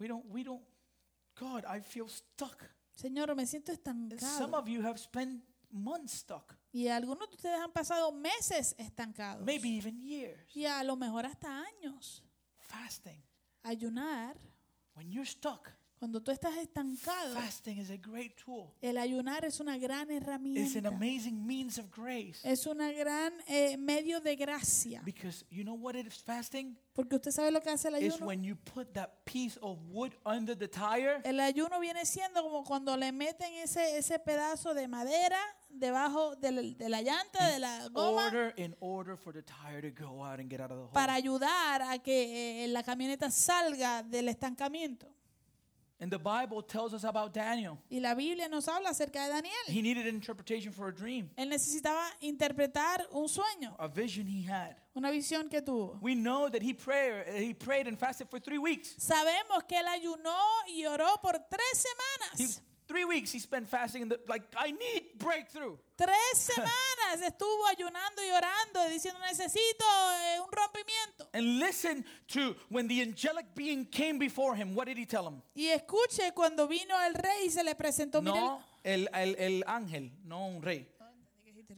[0.00, 0.64] We don't we don't
[1.38, 2.64] God, I feel stuck.
[2.92, 4.56] Señor, me siento Some estancado.
[4.58, 9.44] of you have spent months stuck, Y algunos de ustedes han pasado meses estancados.
[9.44, 12.24] maybe even years, Y a lo mejor hasta años.
[12.58, 13.22] fasting.
[13.62, 14.36] Ayunar,
[14.94, 15.70] When you're stuck,
[16.00, 18.72] cuando tú estás estancado, fasting is a great tool.
[18.80, 20.88] el ayunar es una gran It's an herramienta.
[20.88, 22.40] amazing means of grace.
[22.42, 25.02] Es una gran eh, medio de gracia.
[25.04, 26.74] Because you know what it is fasting?
[26.94, 28.26] Porque usted sabe lo que hace el Is ayuno.
[28.26, 32.64] when you put that piece of wood under the tire El ayuno viene siendo como
[32.64, 35.38] cuando le meten ese, ese pedazo de madera
[35.68, 39.82] debajo de la, de la llanta, de la goma, order in order for the tire
[39.82, 40.92] to go out and get out of the hole.
[40.94, 45.06] para ayudar a que eh, la camioneta salga del estancamiento.
[46.02, 47.76] And the Bible tells us about Daniel.
[47.90, 49.52] Y la Biblia nos habla acerca de Daniel.
[49.68, 54.42] He needed an interpretation for a dream, Él necesitaba interpretar un sueño, a vision he
[54.42, 54.76] had.
[54.96, 55.98] una visión que tuvo.
[56.00, 58.94] We know that he prayed, he prayed and fasted for three weeks.
[58.98, 60.36] Sabemos que él ayunó
[60.68, 61.84] y oró por tres
[62.38, 62.62] He, semanas.
[62.90, 65.76] Three weeks he spent fasting, and like I need breakthrough.
[65.96, 71.28] Tres semanas estuvo ayunando y orando diciendo necesito eh, un rompimiento.
[71.32, 74.74] And listen to when the angelic being came before him.
[74.74, 75.40] What did he tell him?
[75.54, 78.20] Y escuche cuando vino el rey y se le presentó.
[78.20, 80.88] No, el, el, el ángel, no un rey.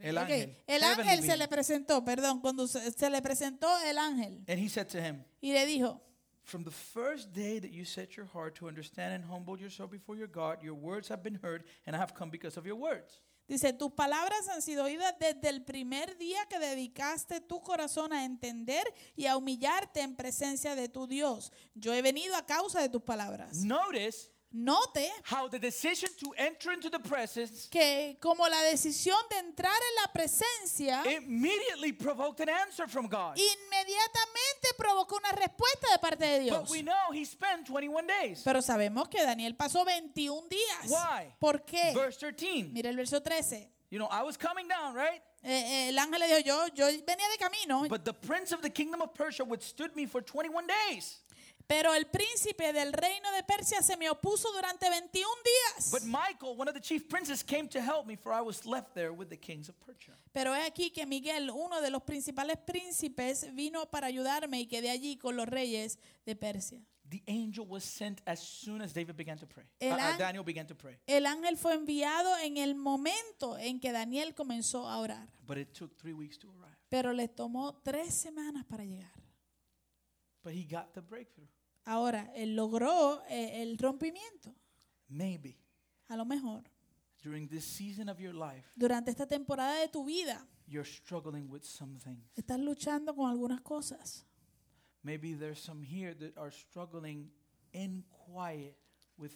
[0.00, 0.56] El ok, ángel.
[0.66, 4.68] el ángel se le presentó, perdón, cuando se, se le presentó el ángel And he
[4.68, 6.00] said to him, y le dijo,
[6.45, 10.16] From the first day that you set your heart to understand and humble yourself before
[10.16, 13.20] your God, your words have been heard, and I have come because of your words.
[13.53, 18.24] dice, tus palabras han sido oídas desde el primer día que dedicaste tu corazón a
[18.24, 18.82] entender
[19.14, 21.53] y a humillarte en presencia de tu Dios.
[21.74, 23.59] Yo he venido a causa de tus palabras.
[23.59, 29.38] Notice Note how the decision to enter into the presence que como la decisión de
[29.38, 33.36] entrar en la presencia immediately provoked an answer from God.
[33.36, 36.61] inmediatamente provocó una respuesta de parte de Dios.
[36.61, 38.42] But we know he spent 21 days.
[38.44, 40.90] Pero sabemos que Daniel pasó 21 días.
[40.90, 41.32] Why?
[41.40, 41.92] ¿Por qué?
[41.94, 42.70] Verse 13.
[42.72, 43.68] Mira el verso 13.
[43.90, 45.22] You know, I was coming down, right?
[45.44, 48.62] Eh, eh, el ángel le dijo, yo, yo venía de camino, But the prince of
[48.62, 51.18] the kingdom of Persia withstood me for 21 days.
[51.66, 55.90] Pero el príncipe del reino de Persia se me opuso durante 21 días.
[55.90, 58.94] But Michael, one of the chief princes, came to help me, for I was left
[58.94, 60.14] there with the kings of Persia.
[60.32, 64.90] Pero es aquí que Miguel, uno de los principales príncipes, vino para ayudarme y quedé
[64.90, 66.80] allí con los reyes de Persia.
[67.08, 69.66] The angel was sent as soon as David began to pray.
[69.80, 70.96] El Uh, uh, an- Daniel began to pray.
[71.06, 75.74] El ángel fue enviado en el momento en que Daniel comenzó a orar, But it
[75.74, 76.74] took three weeks to arrive.
[76.88, 79.12] pero le tomó tres semanas para llegar.
[80.43, 81.49] But he got the breakthrough.
[81.84, 84.55] Ahora, él logró eh, el rompimiento.
[85.09, 85.57] Maybe
[86.09, 86.62] A lo mejor,
[87.22, 91.62] during this season of your life, durante esta temporada de tu vida, you're struggling with
[91.64, 92.24] some things.
[92.36, 94.24] estás luchando con algunas cosas.
[95.03, 97.30] Maybe there's some here that are struggling
[97.72, 98.76] in quiet
[99.16, 99.32] with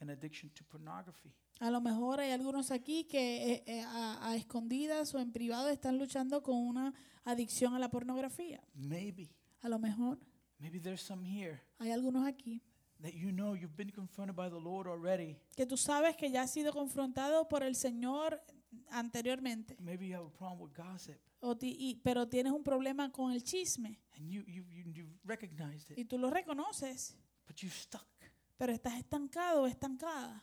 [0.00, 1.32] an addiction to pornography.
[1.60, 5.68] A lo mejor hay algunos aquí que eh, eh, a, a escondidas o en privado
[5.68, 6.92] están luchando con una
[7.24, 8.60] adicción a la pornografía.
[8.74, 9.30] Maybe,
[9.62, 10.18] A lo mejor
[10.58, 12.60] maybe there's some here hay algunos aquí
[13.00, 15.36] that you know you've been confronted by the Lord already.
[15.56, 18.40] que tú sabes que ya has sido confrontado por el Señor
[18.90, 23.10] anteriormente, Maybe you have a problem with gossip o ti- y- pero tienes un problema
[23.10, 27.56] con el chisme and you, you, you, you've recognized y it, tú lo reconoces, but
[27.56, 28.06] you're stuck.
[28.56, 30.42] pero estás estancado o estancada.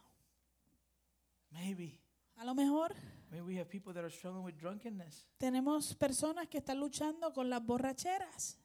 [1.52, 2.00] Maybe,
[2.36, 2.94] A lo mejor
[3.32, 5.26] maybe we have people that are struggling with drunkenness.
[5.38, 8.58] tenemos personas que están luchando con las borracheras.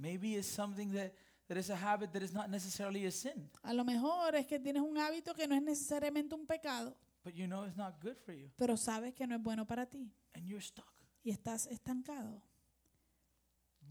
[0.00, 1.12] Maybe it's something that,
[1.48, 4.58] that is a habit that is not necessarily a sin, A lo mejor es que
[4.58, 8.16] tienes un hábito que no es necesariamente un pecado, but you know it's not good
[8.24, 10.86] for you pero sabes que no es bueno para ti and you're stuck.
[11.22, 12.40] y estás estancado.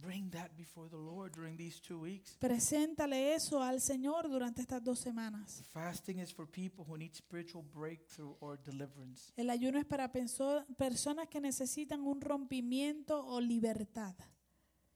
[0.02, 2.38] Bring that before the Lord during these two weeks.
[2.40, 5.62] Preséntale eso al Señor durante estas dos semanas.
[5.74, 9.34] Fasting is for people who need spiritual breakthrough or deliverance.
[9.36, 14.16] El ayuno es para penso- personas que necesitan un rompimiento o libertad.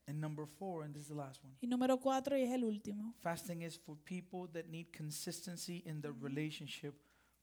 [0.05, 1.55] And number four, and this is the last one.
[1.61, 3.13] Y número cuatro, y es el último.
[3.21, 6.93] Fasting is for people that need consistency in their relationship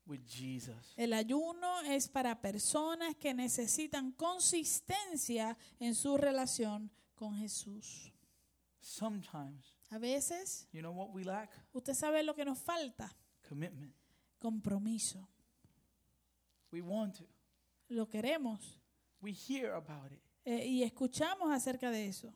[0.06, 0.92] with Jesus.
[0.96, 8.12] El ayuno es para personas que necesitan consistencia en su relación con Jesús.
[8.80, 11.50] Sometimes, A veces, you know what we lack?
[11.72, 13.10] usted sabe lo que nos falta,
[13.48, 13.92] Commitment.
[14.38, 15.28] compromiso.
[16.72, 17.24] We want to.
[17.88, 18.78] Lo queremos
[19.22, 22.32] We hear about it, eh, y escuchamos acerca de eso,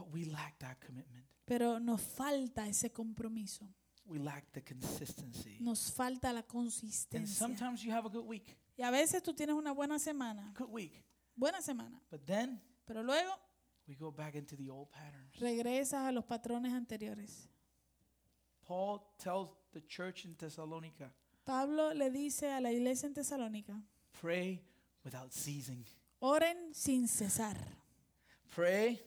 [0.00, 1.24] but we lack that commitment.
[1.44, 3.68] pero nos falta ese compromiso,
[4.06, 5.58] We lack the consistency.
[5.60, 7.26] nos falta la And consistencia.
[7.36, 10.70] sometimes you have a good week, Y a veces tú tienes una buena semana, good
[10.70, 11.04] week,
[11.36, 13.30] buena semana, but then pero luego
[13.86, 15.34] we go back into the old patterns.
[15.38, 17.48] regresas a los patrones anteriores.
[18.66, 21.12] Paul tells the church in Thessalonica,
[21.44, 23.82] Pablo le dice a la iglesia en Tesalónica,
[24.20, 24.62] pray
[25.04, 25.84] without ceasing.
[26.20, 27.56] oren sin cesar.
[28.54, 29.00] Pray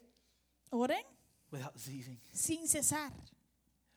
[0.73, 1.03] Oren
[1.51, 2.17] without ceasing.
[2.31, 3.11] sin cesar.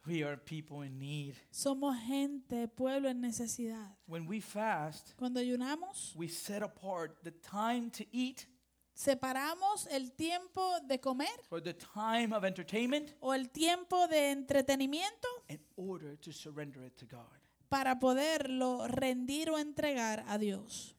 [0.07, 1.35] We are people in need.
[1.51, 3.97] Somos gente, pueblo en necesidad.
[4.07, 8.47] When we fast, Cuando ayunamos, we set apart the time to eat
[8.95, 15.29] separamos el tiempo de comer or the time of entertainment o el tiempo de entretenimiento
[15.49, 17.27] in order to surrender it to God.
[17.68, 20.95] para poderlo rendir o entregar a Dios.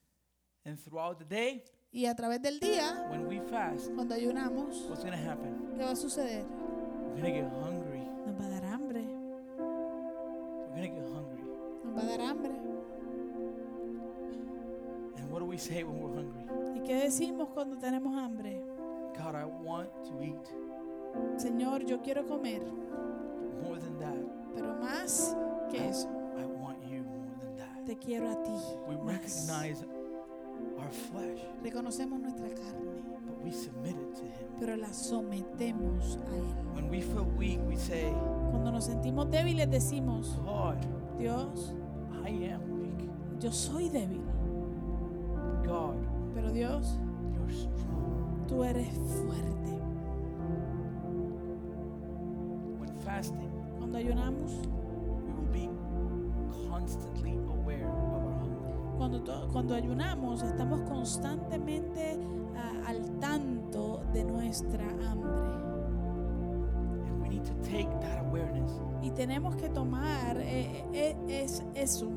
[0.66, 1.64] And throughout the day,
[1.98, 5.74] Y a través del día, when we fast, cuando ayunamos, what's to happen?
[5.76, 6.46] ¿qué va a suceder?
[7.16, 8.08] We're get hungry.
[8.24, 9.02] Nos va a dar hambre.
[10.76, 11.42] We're get hungry.
[11.84, 12.54] Nos va a dar hambre.
[15.18, 16.46] And what do we say when we're hungry?
[16.76, 18.62] ¿Y qué decimos cuando tenemos hambre?
[19.18, 20.48] God, I want to eat.
[21.38, 25.36] Señor, yo quiero comer, But more than that, pero más
[25.72, 27.86] que eso, I want you more than that.
[27.88, 28.52] te quiero a ti.
[28.88, 29.14] We más.
[29.16, 29.84] recognize
[30.88, 34.48] our flesh, Reconocemos nuestra carne, but we submit it to Him.
[34.60, 36.44] pero la sometemos a Él.
[36.74, 38.12] When we feel weak, we say,
[38.52, 40.78] Cuando nos sentimos débiles decimos, God,
[41.20, 41.74] Dios,
[42.26, 43.10] I am weak.
[43.40, 44.22] yo soy débil,
[45.66, 45.98] God,
[46.34, 46.98] pero Dios,
[47.36, 48.46] you're strong.
[48.48, 48.88] tú eres
[49.26, 49.74] fuerte.
[52.80, 54.52] When fasting, Cuando ayunamos,
[59.10, 62.20] cuando, cuando ayunamos, estamos constantemente
[62.56, 65.32] ah, al tanto de nuestra hambre.
[67.08, 72.08] And we need to take that awareness Y tenemos que tomar eh, eh, es eso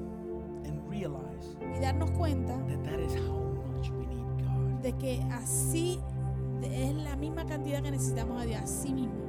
[0.64, 4.82] and realize y darnos cuenta that that is how much we need God.
[4.82, 6.00] de que así
[6.62, 9.28] es la misma cantidad que necesitamos a Dios, así mismo.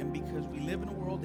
[0.00, 1.24] And because we live in a world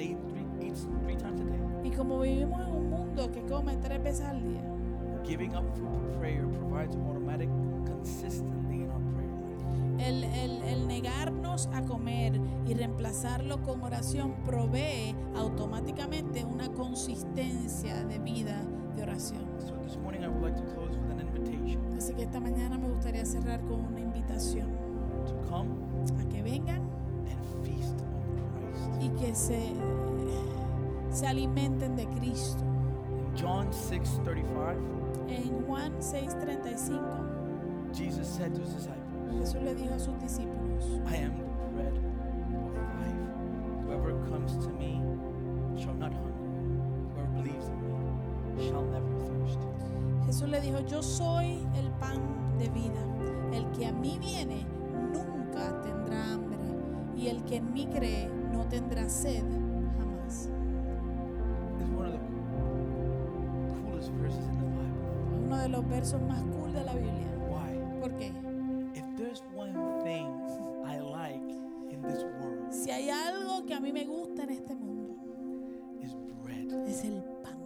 [0.62, 4.26] eats three times a day, Y como vivimos en un mundo que come tres veces
[4.26, 4.62] al día,
[5.26, 7.49] giving up food for prayer provides automatic
[7.86, 9.32] consistency in our prayer
[9.97, 10.07] life.
[10.07, 18.20] el, el- el negarnos a comer y reemplazarlo con oración provee automáticamente una consistencia de
[18.20, 18.64] vida
[18.95, 19.41] de oración.
[19.59, 22.78] So this morning I would like to close with an invitation Así que esta mañana
[22.80, 24.70] me gustaría cerrar con una invitación
[25.28, 25.70] to come
[26.20, 26.82] a que vengan
[27.28, 29.03] and feast on Christ.
[29.03, 29.59] y que se,
[31.12, 32.64] se alimenten de Cristo.
[33.36, 34.76] John 6:35,
[35.28, 37.32] En Juan 6:35
[37.93, 39.01] Jesus said to his disciples,
[39.39, 41.43] Jesús le dijo a sus discípulos, I am the
[41.76, 42.03] bread of
[42.99, 43.86] life.
[43.86, 45.01] Whoever comes to me
[45.78, 46.32] shall not hunger.
[47.14, 49.59] Whoever believes in me shall never thirst.
[50.26, 52.22] Jesús le dijo, yo soy el pan
[52.57, 53.01] de vida.
[53.51, 54.66] El que a mí viene
[55.12, 56.57] nunca tendrá hambre
[57.18, 59.43] y el que en mí cree no tendrá sed
[65.72, 67.28] los versos más cool de la Biblia.
[67.49, 67.99] Why?
[68.01, 68.32] ¿Por qué?
[68.93, 70.28] If there's one thing
[70.86, 71.49] I like
[71.89, 75.15] in this world, Si hay algo que a mí me gusta en este mundo,
[76.01, 76.72] is bread.
[76.88, 77.57] es el pan.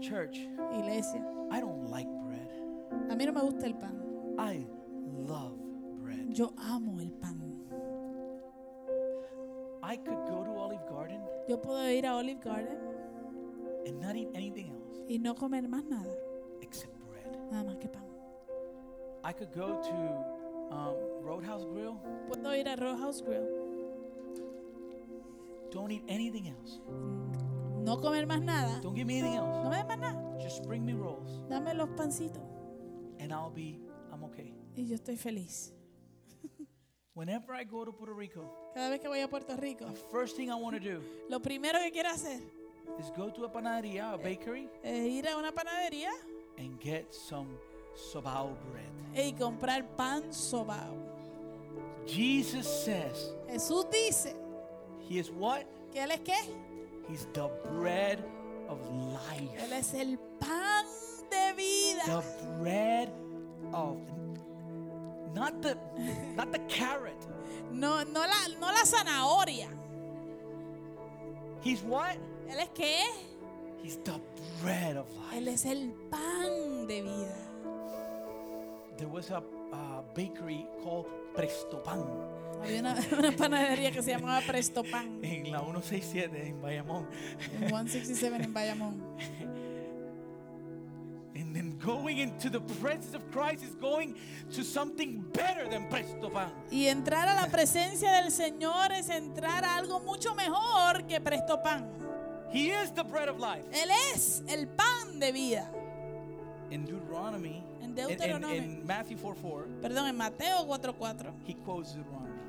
[0.00, 2.50] Church, Iglesia, I don't like bread.
[3.10, 4.00] a mí no me gusta el pan.
[4.38, 4.66] I
[5.26, 5.58] love
[6.02, 6.28] bread.
[6.32, 7.42] Yo amo el pan.
[9.82, 12.76] I could go to Olive Garden Yo puedo ir a Olive Garden
[13.86, 16.10] and not eat anything else y no comer más nada,
[16.60, 16.95] except.
[17.50, 18.04] Nada más que pan.
[19.24, 21.96] I could go to um, Roadhouse Grill,
[22.28, 23.46] Puedo ir a Roadhouse Grill,
[25.70, 26.80] don't eat anything else.
[27.84, 29.70] no comer más nada, Don't give me anything no else.
[29.70, 30.38] me des más nada.
[30.40, 32.42] Just bring me rolls Dame los pancitos
[33.18, 33.80] and I'll be,
[34.12, 34.54] I'm okay.
[34.76, 35.72] y yo estoy feliz.
[37.14, 38.44] Whenever I go to Puerto Rico,
[38.74, 41.40] Cada vez que voy a Puerto Rico, the first thing I want to do lo
[41.40, 42.40] primero que quiero hacer
[43.00, 46.10] is go to a panaderia, a bakery, es ir a una panadería
[46.58, 47.48] and get some
[47.94, 49.26] sobao bread.
[49.26, 50.94] y comprar pan sobao.
[52.06, 54.34] Jesus says Jesús dice
[55.08, 55.64] he is what?
[55.92, 56.36] que Él es qué?
[57.08, 58.18] He's the bread
[58.68, 59.50] of life.
[59.58, 60.84] Él es el pan
[61.30, 62.04] de vida.
[62.06, 62.22] The
[62.60, 63.12] bread
[63.72, 63.98] of
[65.34, 65.76] not the
[66.34, 67.26] not the carrot.
[67.70, 69.68] No, no, la, no la zanahoria.
[71.60, 72.16] He's what?
[72.48, 73.02] Él es qué?
[73.82, 74.20] He's the
[74.62, 75.36] bread of life.
[75.36, 77.36] Él es el pan de vida.
[78.96, 82.02] There was a uh, bakery called Presto Pan
[82.62, 87.06] Había una, una panadería que se llamaba Presto Pan en la 167 en Bayamón.
[87.60, 89.02] en 167 en Bayamón.
[91.36, 94.14] And then going into the presence of Christ is going
[94.52, 96.50] to something better than Presto Pan.
[96.70, 101.62] Y entrar a la presencia del Señor es entrar a algo mucho mejor que Presto
[101.62, 102.05] Pan.
[102.50, 103.64] He is the bread of life.
[103.72, 105.66] Él es el pan de vida.
[106.70, 108.56] In Deuteronomy, En in, in, Deuteronomy.
[108.56, 112.40] in Matthew 4 4, Perdón, en Mateo 4:4, he quotes Deuteronomy.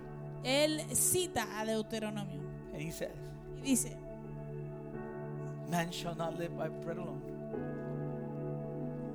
[0.44, 2.42] él cita a Deuteronomio
[2.74, 3.12] And he says,
[3.58, 3.96] y dice,
[5.70, 7.22] Man shall not live by bread alone,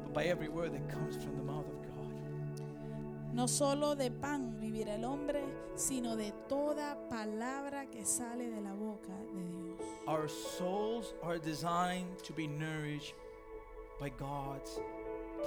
[0.04, 3.32] but by every word that comes from the mouth of God.
[3.32, 5.42] no solo de pan vivirá el hombre,
[5.74, 9.71] sino de toda palabra que sale de la boca de Dios.
[10.06, 13.14] Our souls are designed to be nourished
[14.00, 14.80] by God's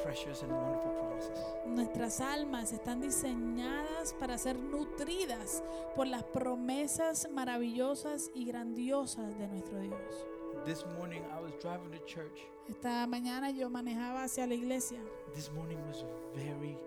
[0.03, 1.39] precious and wonderful promises.
[1.67, 5.63] Nuestras almas están diseñadas para ser nutridas
[5.95, 10.25] por las promesas maravillosas y grandiosas de nuestro Dios.
[10.65, 12.47] This morning I was driving to church.
[12.67, 14.99] Esta mañana yo manejaba hacia la iglesia.
[15.33, 16.77] This morning was very,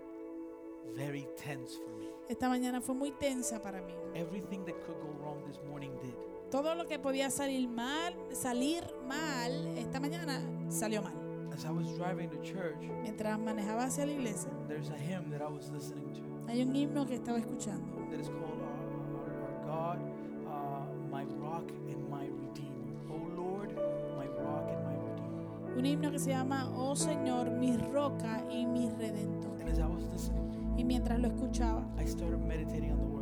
[0.95, 2.07] very tense for me.
[2.29, 3.93] Esta mañana fue muy tensa para mí.
[4.15, 6.15] Everything that could go wrong this morning did.
[6.51, 11.13] Todo lo que podía salir mal, salir mal, esta mañana salió mal.
[11.53, 15.41] As I was driving to church, Mientras manejaba hacia la iglesia, there's a hymn that
[15.41, 17.85] I was listening to hay un himno que estaba escuchando.
[18.09, 19.99] that is called uh, our, our God,
[20.47, 22.95] uh, my rock and my redeemer.
[23.11, 23.69] Oh Lord,
[24.17, 25.77] my rock and my redeemer.
[25.77, 29.59] Un himno que se llama Oh Señor, mi roca y mi redentor.
[29.59, 33.18] And as I was listening, Y mientras lo escuchaba, I started meditating on the words.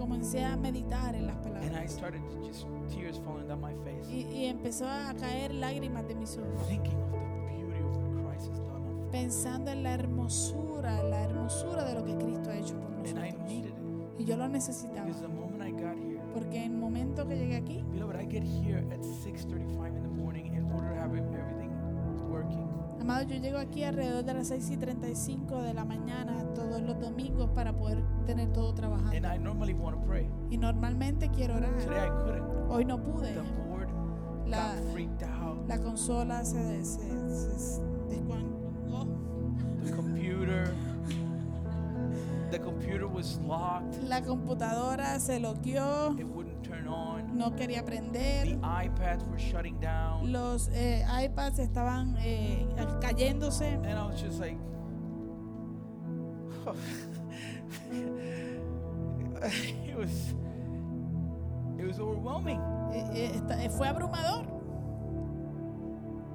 [0.00, 1.92] Comencé a meditar en las And I palabras.
[1.92, 6.14] started to just tears falling down my face, Y, y empezó a caer lágrimas de
[6.14, 8.84] mis ojos, thinking of the beauty of what Christ has done.
[9.04, 13.06] on- pensando en la hermosura, la hermosura de lo que Cristo ha hecho por And
[13.08, 13.46] I nosotros.
[13.48, 13.74] needed it
[14.18, 17.36] Y yo lo necesitaba, because the moment I got here, porque en el momento que
[17.36, 21.14] llegué aquí, beloved, I get here at 6:35 in the morning in order to have
[21.16, 21.70] everything
[22.30, 22.68] working.
[23.00, 27.00] Amado, yo llego aquí alrededor de las 6 y 35 de la mañana todos los
[27.00, 29.16] domingos para poder tener todo trabajando.
[29.16, 30.28] And I normally want to pray.
[30.50, 32.06] Y normalmente quiero Today orar.
[32.06, 32.70] I couldn't.
[32.70, 33.32] Hoy no pude.
[33.32, 33.88] The board
[34.46, 35.66] La, got freaked out.
[35.68, 37.00] la consola se, se.
[39.84, 40.74] The computer,
[42.50, 44.02] the computer was locked.
[44.08, 45.44] La computadora se It
[45.78, 46.49] on.
[47.32, 48.58] No quería The prender.
[48.60, 50.30] iPads were shutting down.
[50.32, 52.66] Los eh, iPads estaban eh,
[53.00, 53.74] cayéndose.
[53.84, 54.58] And I was just like,
[59.88, 60.34] it was,
[61.78, 62.60] it was overwhelming.
[62.92, 64.44] Eh, eh, fue abrumador.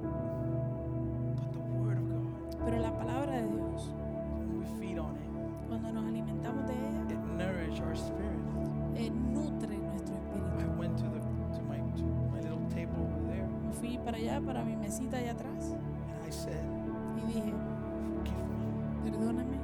[0.02, 3.88] But the Word of God, Pero la palabra de Dios,
[4.36, 5.30] when we feed on it,
[5.68, 8.25] cuando nos alimentamos de ella, it nourished our spirit.
[14.36, 16.64] Allá, para mi mesita allá atrás, and I said,
[17.16, 17.54] y dije,
[18.16, 19.58] "Forgive me, perdóname,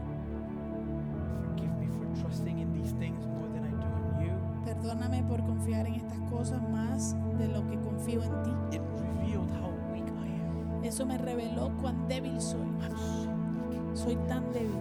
[1.44, 5.42] forgive me for trusting in these things more than I do in you." perdóname por
[5.44, 8.76] confiar en estas cosas más de lo que confío en ti.
[8.76, 10.84] It revealed how weak I am.
[10.84, 12.60] Eso me reveló cuán débil soy.
[12.80, 13.30] I'm so
[13.68, 13.96] weak.
[13.96, 14.80] Soy tan débil.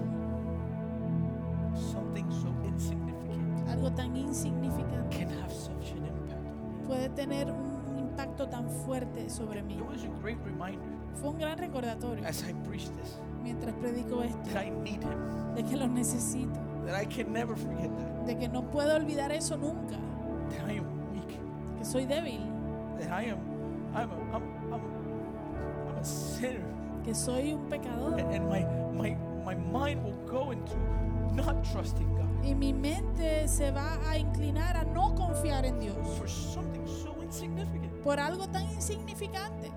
[1.73, 6.87] Something so insignificant Algo tan insignificante can have such an impact on me.
[6.87, 7.70] puede tener un
[8.21, 9.79] impacto tan fuerte sobre mí.
[11.15, 14.37] Fue un gran recordatorio as I preached this mientras predico esto,
[15.55, 16.59] de que lo necesito,
[18.25, 19.97] de que no puedo olvidar eso nunca,
[21.11, 21.39] weak,
[21.77, 22.41] que soy débil,
[27.03, 28.19] que soy un pecador.
[28.19, 28.63] and, and my,
[28.93, 30.77] my, my mind will go into
[31.33, 35.95] not trusting God Y mi mente se va a inclinar a no confiar en Dios
[36.17, 37.90] for something so insignificant.
[38.03, 39.71] Por algo tan insignificante.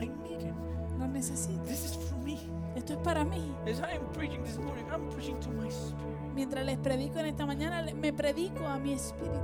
[0.00, 0.54] I need Him.
[0.98, 1.62] Lo necesito.
[1.64, 2.38] This is for me.
[2.76, 3.54] Esto es para mí.
[3.66, 6.18] As I am preaching this morning, I'm preaching to my spirit.
[6.34, 9.38] Mientras les predico en esta mañana, me predico a mi espíritu.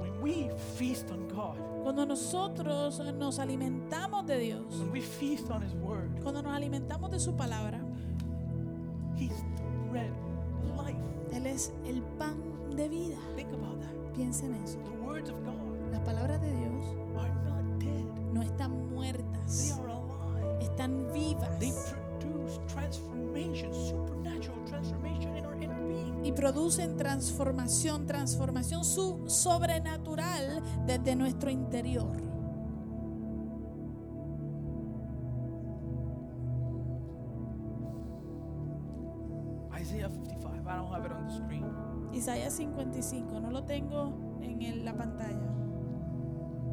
[0.00, 0.48] When we we
[0.78, 6.22] feast on God, Cuando nosotros nos alimentamos de Dios, when we feast on His Word,
[6.22, 7.80] cuando nos alimentamos de su palabra,
[9.16, 9.44] He's
[11.54, 12.36] es el pan
[12.76, 13.16] de vida.
[13.36, 14.12] Think about that.
[14.14, 14.78] Piensen en eso.
[14.78, 15.54] The words of God
[15.92, 16.84] Las palabras de Dios
[17.16, 20.64] are not dead, no están they muertas, are alive.
[20.64, 26.24] están They vivas produce transformation, supernatural transformation in our inner being.
[26.24, 32.16] y producen transformación, transformación su- sobrenatural desde nuestro interior.
[41.24, 41.64] On the screen,
[42.12, 44.12] Isaías 55, no lo tengo
[44.42, 45.50] en el- la pantalla,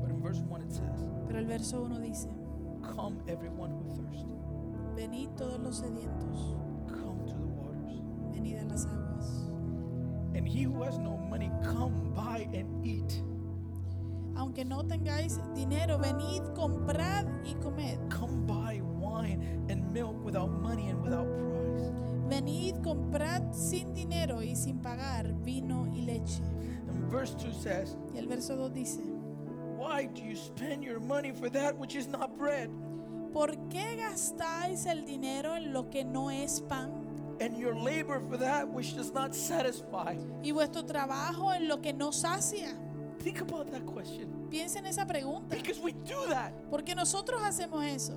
[0.02, 2.28] but in verse 1 it says, pero el verso 1 dice,
[2.96, 4.26] Come, everyone who thirsts,
[4.96, 6.56] venid todos los sedientos,
[6.88, 8.02] come to the waters.
[8.32, 9.50] venid a las aguas.
[10.34, 13.22] And he who has no money, come buy and eat.
[14.36, 18.00] Aunque no tengáis dinero, venid, comprad y comed.
[18.10, 22.11] Come buy wine and milk without money and without price.
[22.32, 26.42] Venid, comprad sin dinero y sin pagar vino y leche.
[26.88, 29.02] And verse 2 says, Y el verso 2 dice,
[29.78, 32.70] Why do you spend your money for that which is not bread,
[33.34, 37.06] ¿por qué gastáis el dinero en lo que no es pan?
[37.42, 40.16] and your labor for that which does not satisfy?
[40.42, 42.74] Y vuestro trabajo en lo que no sacia.
[43.20, 44.48] Think about that question.
[44.50, 45.50] Piensen esa pregunta.
[45.50, 46.54] Because we do that.
[46.70, 48.14] Porque nosotros hacemos eso.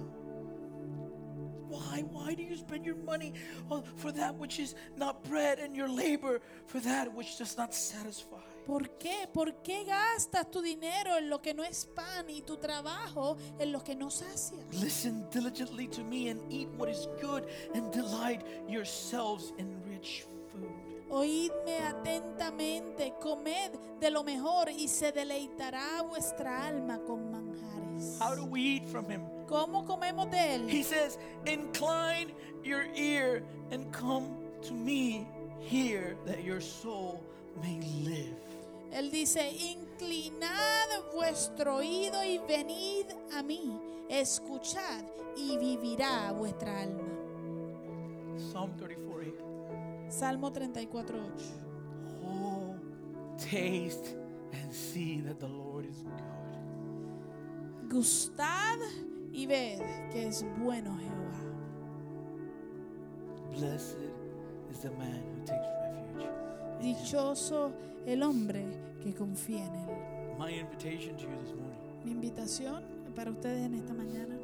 [1.74, 2.04] Why?
[2.12, 3.32] Why do you spend your money
[3.70, 7.74] uh, for that which is not bread and your labor for that which does not
[7.74, 8.38] satisfy?
[8.64, 9.26] ¿Por qué?
[9.32, 13.72] ¿Por qué gastas tu dinero en lo que no es pan y tu trabajo en
[13.72, 14.58] lo que no sacia?
[14.72, 17.44] Listen diligently to me and eat what is good
[17.74, 20.70] and delight yourselves in rich food.
[21.10, 28.18] Oídme atentamente, comed de lo mejor y se deleitará vuestra alma con manjares.
[28.20, 29.33] How do we eat from him?
[29.48, 30.68] ¿Cómo comemos de él?
[30.68, 32.32] He says, Incline
[32.62, 34.26] your ear and come
[34.62, 35.26] to me
[35.60, 37.22] here that your soul
[37.62, 38.36] may live.
[38.92, 45.02] Él dice, inclinad vuestro oído y venid a mí, escuchad
[45.36, 47.02] y vivirá vuestra alma.
[48.36, 50.10] Psalm 34 8.
[50.10, 51.44] Salmo 34, 8.
[52.24, 52.76] Oh,
[53.36, 54.14] taste
[54.52, 56.22] and see that the Lord is good.
[57.88, 58.78] Gustad
[59.34, 59.80] y ved
[60.12, 61.40] que es bueno Jehová.
[63.50, 63.98] Blessed
[64.70, 66.28] is the man who takes refuge.
[66.80, 67.72] Dichoso
[68.06, 68.64] el hombre
[69.02, 69.88] que confía en él.
[70.38, 72.82] My invitation to you this morning Mi invitación
[73.14, 74.36] para ustedes en esta mañana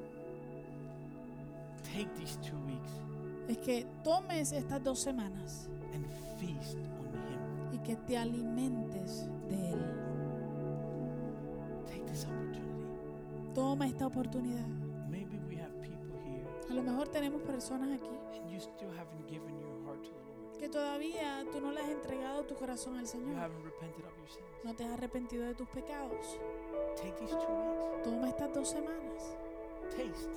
[1.82, 2.92] take these two weeks
[3.48, 6.06] es que tomes estas dos semanas and
[6.38, 7.74] feast on Him.
[7.74, 9.80] y que te alimentes de él.
[11.88, 12.69] Take this opportunity.
[13.54, 14.66] Toma esta oportunidad.
[15.08, 19.26] Maybe we have people here A lo mejor tenemos personas aquí and you still haven't
[19.28, 20.58] given your heart to the Lord.
[20.58, 23.36] que todavía tú no le has entregado tu corazón al You Señor.
[23.36, 24.46] haven't repented of your sins.
[24.64, 26.38] No te has arrepentido de tus pecados.
[26.96, 28.02] Take these two weeks.
[28.04, 29.34] Toma estas dos semanas.
[29.96, 30.30] Taste.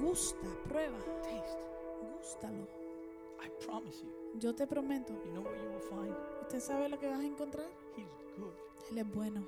[0.00, 1.58] Gusta, prueba, Taste.
[2.18, 2.66] gústalo.
[3.44, 4.38] I promise you.
[4.38, 6.14] Yo te prometo, You know what you will find?
[6.42, 7.66] ¿usted sabe lo que vas a encontrar?
[7.96, 8.06] He's
[8.38, 8.52] good.
[8.90, 9.44] Él es bueno,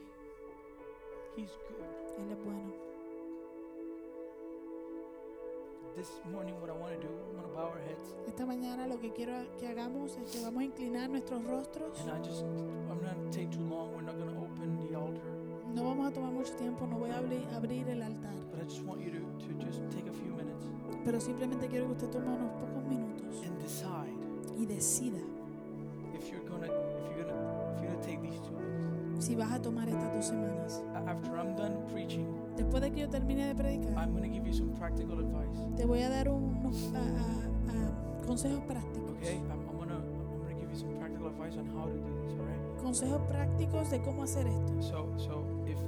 [1.37, 1.85] He's good.
[2.18, 2.72] Él es bueno.
[5.97, 8.14] This morning, what I want to do, I'm going to bow our heads.
[8.26, 12.01] Esta mañana lo que quiero que hagamos es que vamos a inclinar nuestros rostros.
[12.01, 13.95] And I just, I'm not going to take too long.
[13.95, 15.30] We're not going to open the altar.
[15.74, 18.64] No vamos a tomar mucho tiempo, no voy a abrir, abrir el altar, But I
[18.64, 20.64] just want you to, to just take a few minutes
[21.05, 24.14] pero simplemente quiero que usted tome unos pocos minutos and decide
[24.59, 25.18] y decida
[26.14, 28.74] if you're gonna if you're gonna if you're take these two.
[29.18, 30.82] Si vas a tomar estas dos semanas.
[31.06, 34.52] After I'm done preaching, Después de que yo termine de predicar, I'm gonna give you
[34.52, 35.76] some practical advice.
[35.76, 36.92] te voy a dar unos
[38.26, 39.10] consejos prácticos.
[39.18, 39.40] Okay?
[39.50, 39.64] I'm,
[40.60, 42.32] give you some practical advice on how to do this.
[42.38, 42.82] All right?
[42.82, 44.82] Consejos prácticos de cómo hacer esto.
[44.82, 45.78] So so if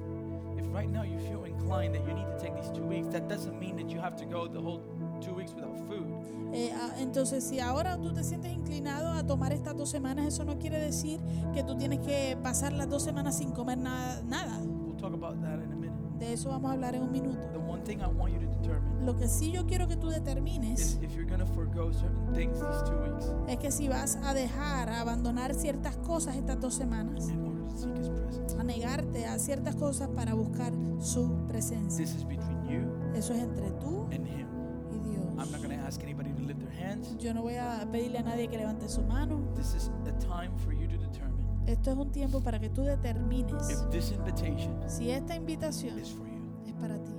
[0.58, 3.28] if right now you feel inclined that you need to take these two weeks, that
[3.28, 4.82] doesn't mean that you have to go the whole
[5.20, 6.06] two weeks without food.
[6.52, 10.44] Eh, ah, entonces, si ahora tú te sientes inclinado a tomar estas dos semanas, eso
[10.44, 11.20] no quiere decir
[11.52, 14.22] que tú tienes que pasar las dos semanas sin comer nada.
[14.22, 14.58] nada.
[14.62, 15.96] We'll talk about that in a minute.
[16.18, 17.38] De eso vamos a hablar en un minuto.
[17.52, 20.08] The one thing I want you to determine Lo que sí yo quiero que tú
[20.08, 24.16] is determines if you're gonna forego certain things these two weeks es que si vas
[24.24, 28.56] a dejar, a abandonar ciertas cosas estas dos semanas, in order to seek His presence.
[28.58, 32.02] a negarte a ciertas cosas para buscar su presencia.
[32.02, 34.46] This is between you Eso es entre tú and Him.
[35.38, 37.14] I'm not going to ask anybody to lift their hands.
[37.18, 39.38] Yo no voy a pedirle a nadie que levante su mano.
[39.54, 42.82] This is a time for you to determine Esto es un tiempo para que tú
[42.84, 46.40] determines if this invitation si esta invitación is for you.
[46.66, 47.12] es para ti.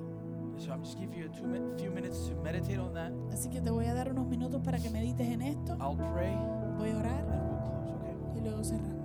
[0.58, 3.12] So I'm just giving you a two min- few minutes to meditate on that.
[3.32, 5.74] Así que te voy a dar unos minutos para que medites en esto.
[5.80, 6.34] I'll pray
[6.80, 8.16] Voy a orar and we'll close, okay?
[8.38, 8.97] y luego cerramos.